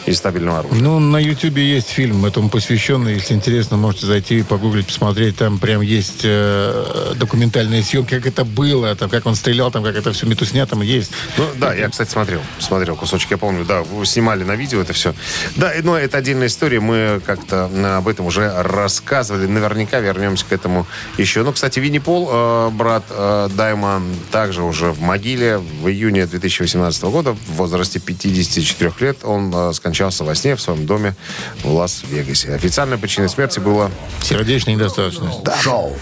[0.09, 0.83] из стабильного оружия.
[0.83, 3.15] Ну, на Ютубе есть фильм этому посвященный.
[3.15, 5.37] Если интересно, можете зайти и погуглить, посмотреть.
[5.37, 9.97] Там прям есть э, документальные съемки, как это было, там, как он стрелял, там, как
[9.97, 11.13] это все метусня там есть.
[11.37, 14.93] Ну, да, я, кстати, смотрел, смотрел кусочек, я помню, да, вы снимали на видео это
[14.93, 15.15] все.
[15.57, 20.53] Да, но это отдельная история, мы как-то э, об этом уже рассказывали, наверняка вернемся к
[20.53, 20.87] этому
[21.19, 21.43] еще.
[21.43, 27.03] Ну, кстати, Винни Пол, э, брат э, Дайма, также уже в могиле в июне 2018
[27.05, 31.15] года, в возрасте 54 лет, он э, скончался во сне в своем доме
[31.63, 32.55] в Лас-Вегасе.
[32.55, 33.91] Официальной причиной смерти было...
[34.23, 35.41] Сердечная недостаточность.
[35.61, 35.97] Шоу.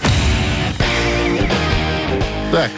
[2.51, 2.71] Так.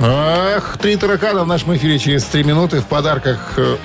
[0.00, 2.80] Ах, три таракана в нашем эфире через три минуты.
[2.80, 3.76] В подарках э,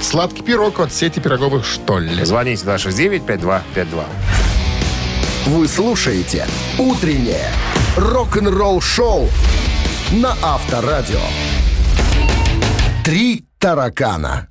[0.00, 2.24] сладкий пирог от сети пироговых «Что ли?».
[2.24, 4.04] Звоните 269-5252.
[5.46, 6.46] Вы слушаете
[6.78, 7.48] «Утреннее
[7.96, 9.28] рок-н-ролл-шоу»
[10.12, 11.20] на Авторадио.
[13.04, 14.48] «Три таракана».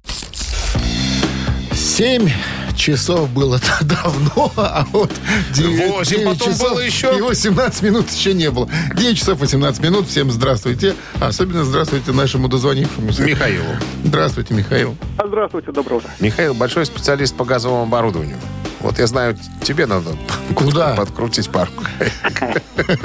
[1.93, 2.27] Семь
[2.75, 5.11] часов было давно, а вот
[5.53, 7.15] 9, Восемь потом было еще.
[7.15, 8.67] И 18 минут еще не было.
[8.95, 10.07] 9 часов 18 минут.
[10.07, 10.95] Всем здравствуйте.
[11.21, 13.21] Особенно здравствуйте нашему дозвонившемуся.
[13.21, 13.67] Михаилу.
[14.03, 14.97] Здравствуйте, Михаил.
[15.23, 16.09] Здравствуйте, доброе утро.
[16.19, 18.37] Михаил большой специалист по газовому оборудованию.
[18.79, 20.17] Вот я знаю, тебе надо
[20.55, 20.95] Куда?
[20.95, 21.83] подкрутить парку.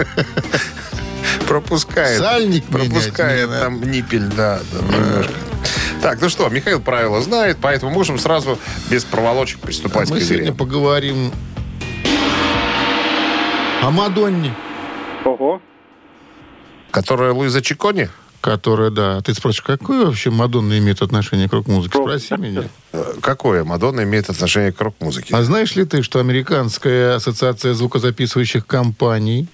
[1.46, 2.18] Пропускает.
[2.18, 5.32] Сальник Пропускает там ниппель, да, да, немножко.
[6.02, 8.58] Так, ну что, Михаил правила знает, поэтому можем сразу
[8.90, 10.52] без проволочек приступать Мы к сегодня игре.
[10.54, 11.32] поговорим
[13.82, 14.54] о Мадонне,
[15.24, 15.60] Ого.
[16.90, 18.08] Которая Луиза Чикони?
[18.40, 21.98] которая, да, ты спросишь, какое вообще Мадонна имеет отношение к рок-музыке?
[21.98, 22.62] Спроси меня.
[22.92, 25.34] Э, Какое Мадонна имеет отношение к рок-музыке?
[25.34, 29.48] А знаешь ли ты, что Американская ассоциация звукозаписывающих компаний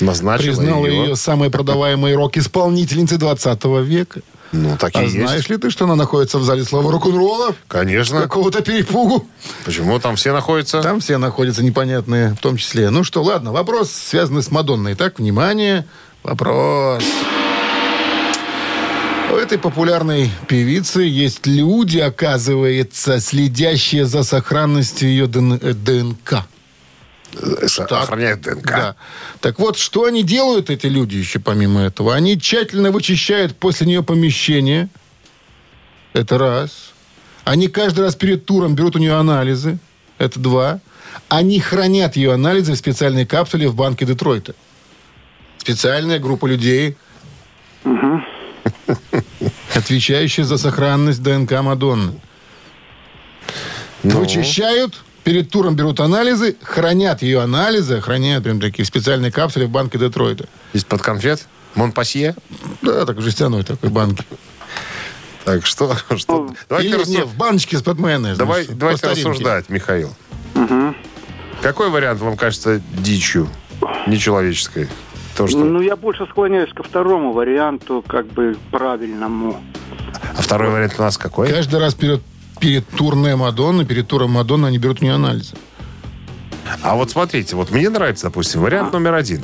[0.00, 1.02] Назначила признала ее.
[1.10, 4.20] ее самой продаваемой рок-исполнительницей 20 века?
[4.54, 5.14] Ну, так и А есть.
[5.14, 7.54] знаешь ли ты, что она находится в зале славы рок-н-ролла?
[7.66, 8.20] Конечно.
[8.22, 9.26] Какого-то перепугу.
[9.64, 10.80] Почему там все находятся?
[10.80, 12.90] Там все находятся непонятные, в том числе.
[12.90, 14.94] Ну что, ладно, вопрос связанный с Мадонной.
[14.94, 15.84] Так, внимание,
[16.22, 17.02] вопрос.
[19.32, 26.46] У этой популярной певицы есть люди, оказывается, следящие за сохранностью ее э, ДНК.
[27.40, 28.66] Э, Охраняют ДНК.
[28.66, 28.96] Да.
[29.40, 32.14] Так вот, что они делают, эти люди, еще помимо этого?
[32.14, 34.88] Они тщательно вычищают после нее помещение.
[36.12, 36.92] Это раз.
[37.44, 39.78] Они каждый раз перед туром берут у нее анализы.
[40.18, 40.80] Это два.
[41.28, 44.54] Они хранят ее анализы в специальной капсуле в банке Детройта.
[45.58, 46.96] Специальная группа людей,
[49.74, 52.20] отвечающая за сохранность ДНК Мадонны.
[54.02, 59.66] Ну, Вычищают, перед туром берут анализы, хранят ее анализы, хранят прям такие в специальной капсуле
[59.66, 60.46] в банке Детройта.
[60.72, 61.46] Из-под конфет?
[61.74, 62.36] Монпасье?
[62.82, 64.24] Да, так в жестяной такой банке.
[65.44, 65.96] Так, что?
[66.16, 66.48] что?
[66.68, 68.38] Давайте, Или рассу- не, в баночке из-под майонеза.
[68.38, 70.14] Давай, давайте рассуждать, Михаил.
[71.60, 73.48] Какой вариант вам кажется дичью,
[74.06, 74.88] нечеловеческой?
[75.34, 75.58] То, что...
[75.58, 79.60] Ну, я больше склоняюсь ко второму варианту, как бы правильному.
[80.36, 81.48] А второй вариант у нас какой?
[81.48, 82.20] Каждый раз перед,
[82.60, 85.54] перед турне Мадонны, перед туром Мадонны они берут у нее анализы.
[86.82, 89.42] А вот смотрите, вот мне нравится, допустим, вариант номер один.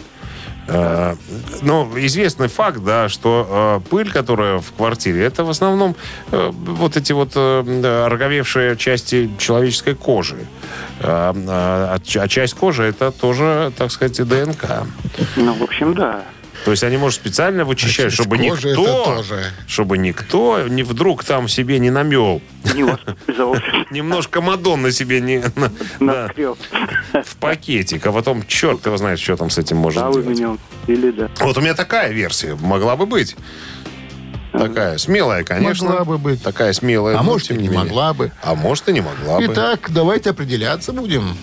[0.68, 1.16] Э,
[1.62, 5.96] ну, известный факт, да, что э, пыль, которая в квартире, это в основном
[6.30, 10.46] э, вот эти вот э, роговевшие части человеческой кожи.
[11.00, 14.86] А, а, а а часть кожи это тоже, так сказать, ДНК.
[15.36, 16.24] Ну, в общем, да.
[16.64, 19.22] То есть они, может, специально вычищают, чтобы никто,
[19.66, 22.42] чтобы никто не вдруг там себе не намел.
[22.74, 22.82] Не.
[23.90, 25.42] Немножко Мадонны себе не
[27.22, 30.20] в пакетик, а потом черт его знает, что там с этим можно Да,
[30.86, 31.30] или.
[31.40, 33.36] Вот у меня такая версия могла бы быть.
[34.52, 35.88] Такая смелая, конечно.
[35.88, 36.42] Могла бы быть.
[36.42, 37.16] Такая смелая.
[37.16, 37.78] А может, и не менее.
[37.78, 38.32] могла бы.
[38.42, 39.46] А может, и не могла бы.
[39.46, 41.36] Итак, давайте определяться будем.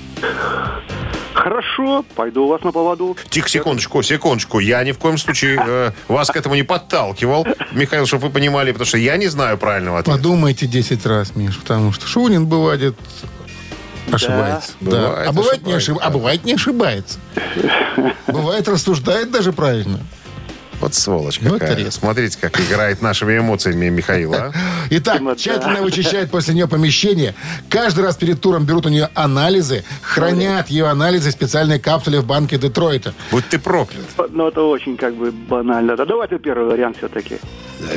[1.37, 3.15] Хорошо, пойду у вас на поводу.
[3.29, 4.59] Тихо, секундочку, секундочку.
[4.59, 8.71] Я ни в коем случае э, вас к этому не подталкивал, Михаил, чтобы вы понимали,
[8.71, 10.17] потому что я не знаю правильного ответа.
[10.17, 12.95] Подумайте 10 раз, Миш, потому что Шунин бывает
[14.11, 14.71] ошибается.
[14.81, 14.89] Да.
[14.89, 17.19] бывает а, бывает не ошиб- а бывает не ошибается.
[18.27, 19.99] Бывает рассуждает даже правильно.
[20.79, 21.71] Вот сволочь Ну, какая.
[21.71, 21.99] это резко.
[22.01, 24.51] Смотрите, как играет нашими эмоциями Михаил, а?
[24.91, 25.35] Итак, да.
[25.35, 27.33] тщательно вычищают после нее помещение.
[27.67, 32.25] Каждый раз перед туром берут у нее анализы, хранят ее анализы в специальной капсуле в
[32.27, 33.15] банке Детройта.
[33.31, 34.05] Будь ты проклят.
[34.29, 35.95] Ну, это очень как бы банально.
[35.97, 37.39] Да давайте первый вариант все-таки.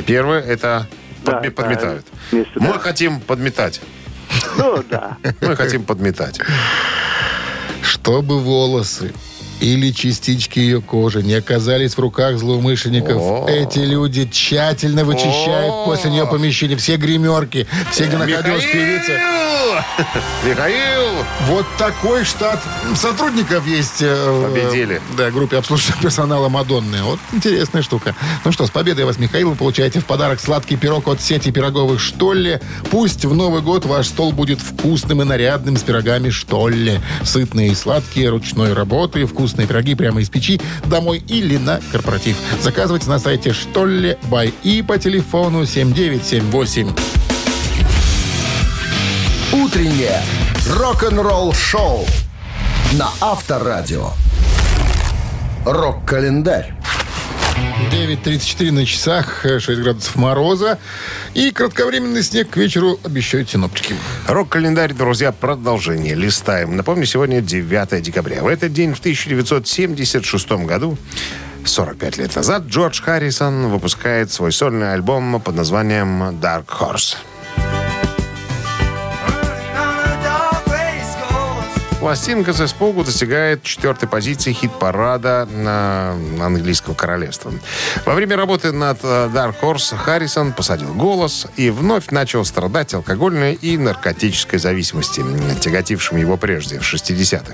[0.07, 0.87] Первое, это
[1.23, 2.05] Да, подме- да, подметают.
[2.31, 2.79] вместе, Мы да.
[2.79, 3.79] хотим подметать.
[4.57, 5.17] Ну, да.
[5.41, 6.39] Мы хотим подметать.
[7.83, 9.13] Чтобы волосы
[9.61, 13.17] или частички ее кожи не оказались в руках злоумышленников.
[13.17, 13.45] О.
[13.47, 15.85] Эти люди тщательно вычищают О.
[15.85, 16.77] после нее помещение.
[16.77, 19.13] Все гримерки, все, где находилась певица.
[20.43, 21.07] Михаил!
[21.47, 22.61] Вот такой штат
[22.95, 25.01] сотрудников есть э, в, Победили.
[25.15, 27.03] да, группе обслуживания персонала Мадонны.
[27.03, 28.15] Вот интересная штука.
[28.43, 31.99] Ну что, с победой вас, Михаил, вы получаете в подарок сладкий пирог от сети пироговых
[31.99, 32.61] «Штолле».
[32.89, 37.01] Пусть в Новый год ваш стол будет вкусным и нарядным с пирогами «Штолле».
[37.23, 42.37] Сытные и сладкие, ручной работы, вкусные пироги прямо из печи, домой или на корпоратив.
[42.61, 46.93] Заказывайте на сайте «Штолле» бай и по телефону 7978.
[49.51, 50.21] Утреннее
[50.69, 52.05] рок-н-ролл-шоу
[52.93, 54.11] на Авторадио.
[55.65, 56.80] Рок-календарь.
[57.91, 60.79] 9.34 на часах, э, 6 градусов мороза.
[61.33, 63.95] И кратковременный снег к вечеру обещают синоптики.
[64.27, 66.15] Рок-календарь, друзья, продолжение.
[66.15, 66.75] Листаем.
[66.75, 68.41] Напомню, сегодня 9 декабря.
[68.41, 70.97] В этот день, в 1976 году,
[71.65, 77.15] 45 лет назад, Джордж Харрисон выпускает свой сольный альбом под названием «Dark Horse».
[82.01, 87.53] Пластинка с испугу достигает четвертой позиции хит-парада на английского королевства.
[88.07, 93.53] Во время работы над э, Dark Horse Харрисон посадил голос и вновь начал страдать алкогольной
[93.53, 95.23] и наркотической зависимости,
[95.59, 97.53] тяготившим его прежде, в 60-х.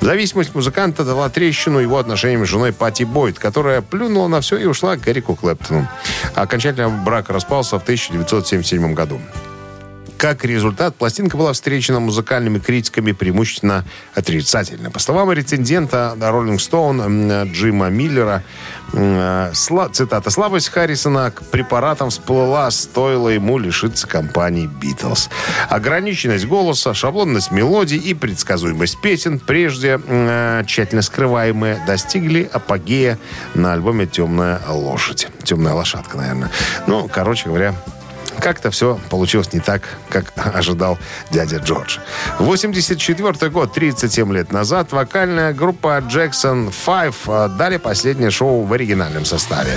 [0.00, 4.64] Зависимость музыканта дала трещину его отношениям с женой Пати Бойд, которая плюнула на все и
[4.66, 5.88] ушла к Гарику Клэптону.
[6.36, 9.20] Окончательно брак распался в 1977 году.
[10.18, 13.84] Как результат, пластинка была встречена музыкальными критиками преимущественно
[14.16, 14.90] отрицательно.
[14.90, 18.42] По словам рецензента Rolling Stone Джима Миллера,
[18.92, 25.30] сла- цитата, «Слабость Харрисона к препаратам всплыла, стоило ему лишиться компании Битлз.
[25.68, 33.18] Ограниченность голоса, шаблонность мелодий и предсказуемость песен, прежде м, тщательно скрываемые, достигли апогея
[33.54, 35.28] на альбоме «Темная лошадь».
[35.44, 36.50] «Темная лошадка», наверное.
[36.88, 37.72] Ну, короче говоря,
[38.40, 40.98] как-то все получилось не так, как ожидал
[41.30, 41.98] дядя Джордж.
[42.38, 49.24] 84 год, 37 лет назад, вокальная группа Jackson 5 э, дали последнее шоу в оригинальном
[49.24, 49.72] составе.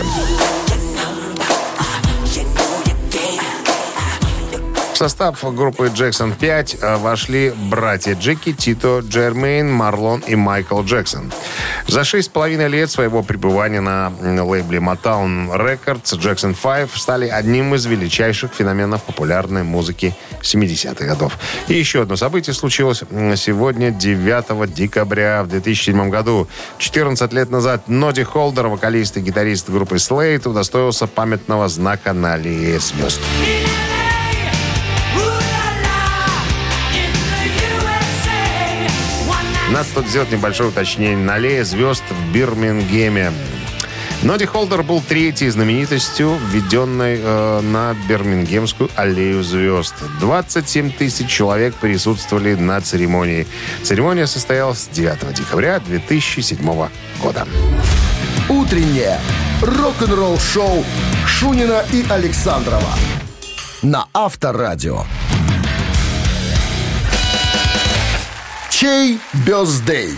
[5.01, 11.31] Состав группы Jackson 5 э, вошли братья Джеки, Тито, Джермейн, Марлон и Майкл Джексон.
[11.87, 17.73] За шесть с половиной лет своего пребывания на лейбле Motown Records Jackson 5 стали одним
[17.73, 21.35] из величайших феноменов популярной музыки 70-х годов.
[21.67, 22.99] И еще одно событие случилось
[23.37, 26.47] сегодня, 9 декабря в 2007 году.
[26.77, 32.79] 14 лет назад Ноди Холдер, вокалист и гитарист группы Slate, удостоился памятного знака на аллее
[32.79, 33.19] звезд.
[39.71, 41.17] Надо тут сделать небольшое уточнение.
[41.17, 43.31] На аллее звезд в Бирмингеме.
[44.21, 49.95] Ноди Холдер был третьей знаменитостью, введенной э, на Бирмингемскую аллею звезд.
[50.19, 53.47] 27 тысяч человек присутствовали на церемонии.
[53.81, 56.89] Церемония состоялась 9 декабря 2007
[57.21, 57.47] года.
[58.49, 59.19] Утреннее
[59.61, 60.83] рок-н-ролл-шоу
[61.25, 62.93] Шунина и Александрова
[63.81, 65.05] на Авторадио.
[68.81, 70.17] Чей бездей?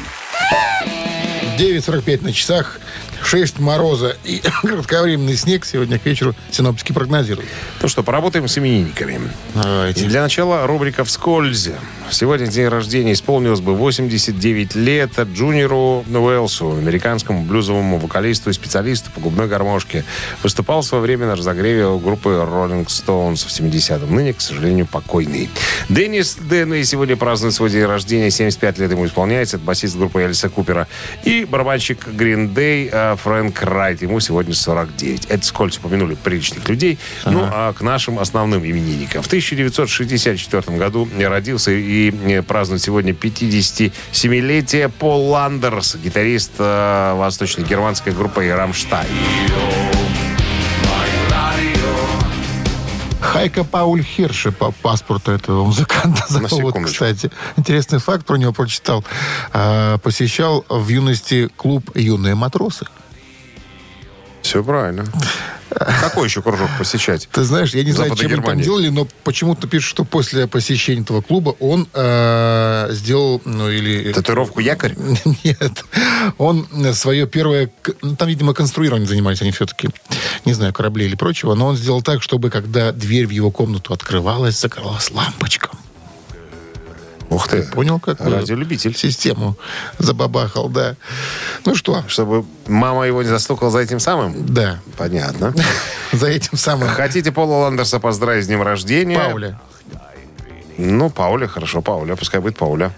[1.58, 2.80] 9.45 на часах,
[3.26, 7.50] 6 мороза и кратковременный снег сегодня к вечеру синоптики прогнозируют.
[7.82, 9.20] Ну что, поработаем с именинниками.
[9.56, 10.06] Давайте.
[10.06, 11.70] И для начала рубрика «Вскользь».
[12.12, 19.20] Сегодня день рождения исполнилось бы 89 лет Джуниору Уэлсу, американскому блюзовому вокалисту и специалисту по
[19.20, 20.04] губной гармошке.
[20.44, 24.14] Выступал в свое время на разогреве у группы Rolling Stones в 70-м.
[24.14, 25.50] Ныне, к сожалению, покойный.
[25.90, 28.30] Деннис Дэнни сегодня празднует свой день рождения.
[28.30, 29.58] 75 лет ему исполняется.
[29.58, 30.88] Это басист группы Элиса Купера.
[31.24, 34.02] И барабанщик Green Day э, Фрэнк Райт.
[34.02, 35.26] Ему сегодня 49.
[35.26, 37.00] Это сколько упомянули приличных людей.
[37.26, 39.22] Ну, а к нашим основным именинникам.
[39.22, 48.50] В 1964 году родился и э, празднует сегодня 57-летие Пол Ландерс, гитарист э, восточно-германской группы
[48.50, 49.08] «Рамштайн».
[53.34, 56.86] Хайка Пауль Хирше по паспорту этого музыканта зовут, секундочку.
[56.86, 57.32] кстати.
[57.58, 59.04] Интересный факт про него прочитал.
[59.52, 62.86] А, посещал в юности клуб «Юные матросы».
[64.44, 65.06] Все правильно.
[66.02, 67.28] Какой еще кружок посещать?
[67.32, 71.02] Ты знаешь, я не знаю, чем они там делали, но почему-то пишут, что после посещения
[71.02, 74.14] этого клуба он э, сделал, ну или...
[74.14, 74.96] Татуировку якорь?
[75.44, 75.86] Нет.
[76.38, 77.72] Он свое первое...
[78.02, 79.90] ну, Там, видимо, конструированием занимались они все-таки.
[80.46, 81.56] Не знаю, корабли или прочего.
[81.56, 85.70] Но он сделал так, чтобы, когда дверь в его комнату открывалась, закрывалась лампочка.
[87.44, 87.64] Ух ты.
[87.64, 88.96] Понял, как Радиолюбитель.
[88.96, 89.56] Систему
[90.00, 90.96] забабахал, да.
[91.66, 94.46] Ну что, Чтобы мама его не застукала за этим самым?
[94.54, 95.54] да, Понятно.
[96.14, 99.18] за этим самым Хотите Пола Ландерса поздравить с днем рождения?
[99.20, 99.60] Пауля.
[100.76, 102.92] Ну, Пауля, хорошо, Пауля, пускай будет Пауля.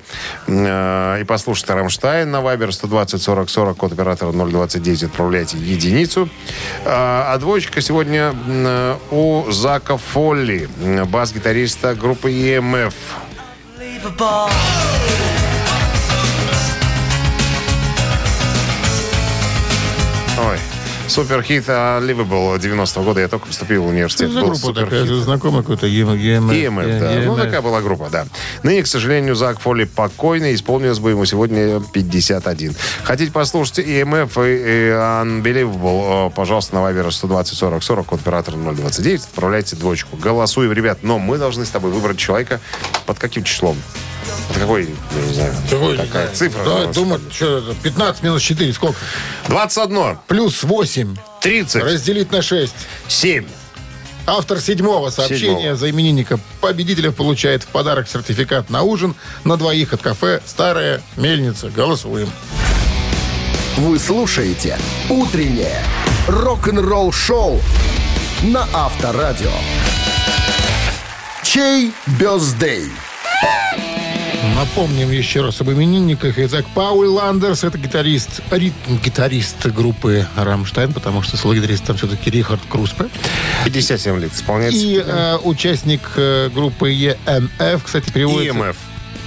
[0.47, 6.29] Э, И послушайте Рамштайн на Вайбер 120 40 40, код оператора 029, отправляйте единицу.
[6.85, 10.69] Э, А двоечка сегодня м, у Зака Фолли,
[11.09, 12.93] бас-гитариста группы EMF.
[20.37, 20.59] Ой,
[21.07, 23.21] суперхит Unlivable 90-го года.
[23.21, 24.31] Я только поступил в университет.
[24.31, 25.01] За Был группа такая?
[25.01, 25.23] суперхит.
[25.23, 25.87] Знакомая какой-то?
[25.87, 27.21] EMF, EMF, да.
[27.25, 28.25] Ну, такая была группа, да.
[28.63, 30.53] Ныне, к сожалению, Зак Фолли покойный.
[30.55, 32.75] Исполнилось бы ему сегодня 51.
[33.03, 36.31] Хотите послушать EMF и, Unbelievable?
[36.31, 39.21] Пожалуйста, на Вайбер 120 40 40, код оператора 029.
[39.21, 40.17] Отправляйте двоечку.
[40.17, 40.99] Голосуем, ребят.
[41.01, 42.59] Но мы должны с тобой выбрать человека
[43.05, 43.77] под каким числом?
[44.53, 45.53] Какой, я не знаю,
[45.97, 46.63] какая цифра?
[46.63, 48.97] Да, думаю, что это, 15 минус 4, сколько?
[49.47, 51.15] 21, Плюс 8.
[51.41, 52.73] 30, Разделить на 6.
[53.07, 53.45] 7.
[54.27, 55.75] Автор седьмого сообщения Седьмого.
[55.75, 59.13] за именинника победителя получает в подарок сертификат на ужин
[59.43, 61.69] на двоих от кафе «Старая мельница».
[61.69, 62.29] Голосуем.
[63.77, 65.83] Вы слушаете «Утреннее
[66.27, 67.61] рок-н-ролл-шоу»
[68.41, 69.51] на Авторадио.
[71.43, 72.89] Чей birthday?
[74.55, 76.35] Напомним еще раз об именинниках.
[76.37, 83.07] Итак, Пауль Ландерс, это гитарист, ритм-гитарист группы «Рамштайн», потому что соло-гитарист там все-таки Рихард Круспе.
[83.65, 84.79] 57 лет исполняется.
[84.79, 88.57] И э, участник э, группы EMF, кстати, переводится...
[88.57, 88.75] EMF.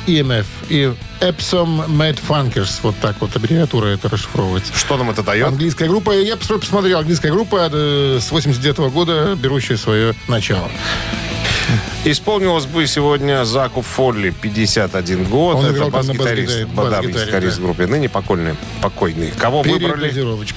[0.07, 0.47] EMF.
[0.71, 2.79] И Epsom Mad Funkers.
[2.83, 4.73] Вот так вот аббревиатура это расшифровывается.
[4.75, 5.47] Что нам это дает?
[5.47, 10.71] Английская группа, я пос- посмотрел, английская группа э, с 89 года, берущая свое начало.
[12.11, 15.57] Исполнилось бы сегодня Заку Фолли 51 год.
[15.57, 17.63] Он Это бас-гитарист, бас-гитаре, да, бас-гитаре, гитарист да.
[17.63, 17.87] группы.
[17.87, 18.55] Ныне покойный.
[18.81, 19.31] покойный.
[19.37, 20.11] Кого выбрали?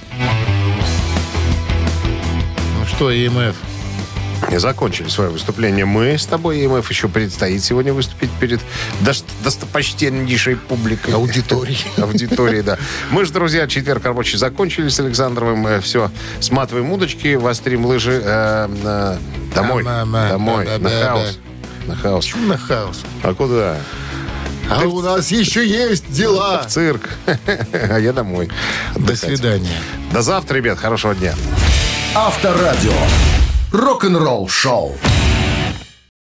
[2.80, 3.56] Ну что, ЕМФ?
[4.52, 5.86] Закончили свое выступление.
[5.86, 8.60] Мы с тобой, ЕМФ, еще предстоит сегодня выступить перед
[9.44, 11.14] достопочтеннейшей публикой.
[11.14, 11.86] Аудиторией.
[11.98, 12.78] Аудиторией, да.
[13.12, 15.82] Мы же, друзья, четверг рабочий закончили с Александровым.
[15.82, 16.10] Все,
[16.40, 19.18] сматываем удочки, вострим лыжи э, э,
[19.54, 19.84] домой.
[19.84, 21.40] Домой, на хаос.
[21.88, 22.34] На хаос.
[22.36, 23.04] На хаос.
[23.24, 23.78] А куда?
[24.70, 26.64] А у нас еще есть дела.
[26.64, 27.10] В цирк.
[27.72, 28.50] А я домой.
[28.96, 29.80] До свидания.
[30.12, 30.80] До завтра, ребят.
[30.80, 31.36] Хорошего дня.
[32.16, 32.94] Авторадио.
[33.76, 34.94] Рок-н-ролл-шоу.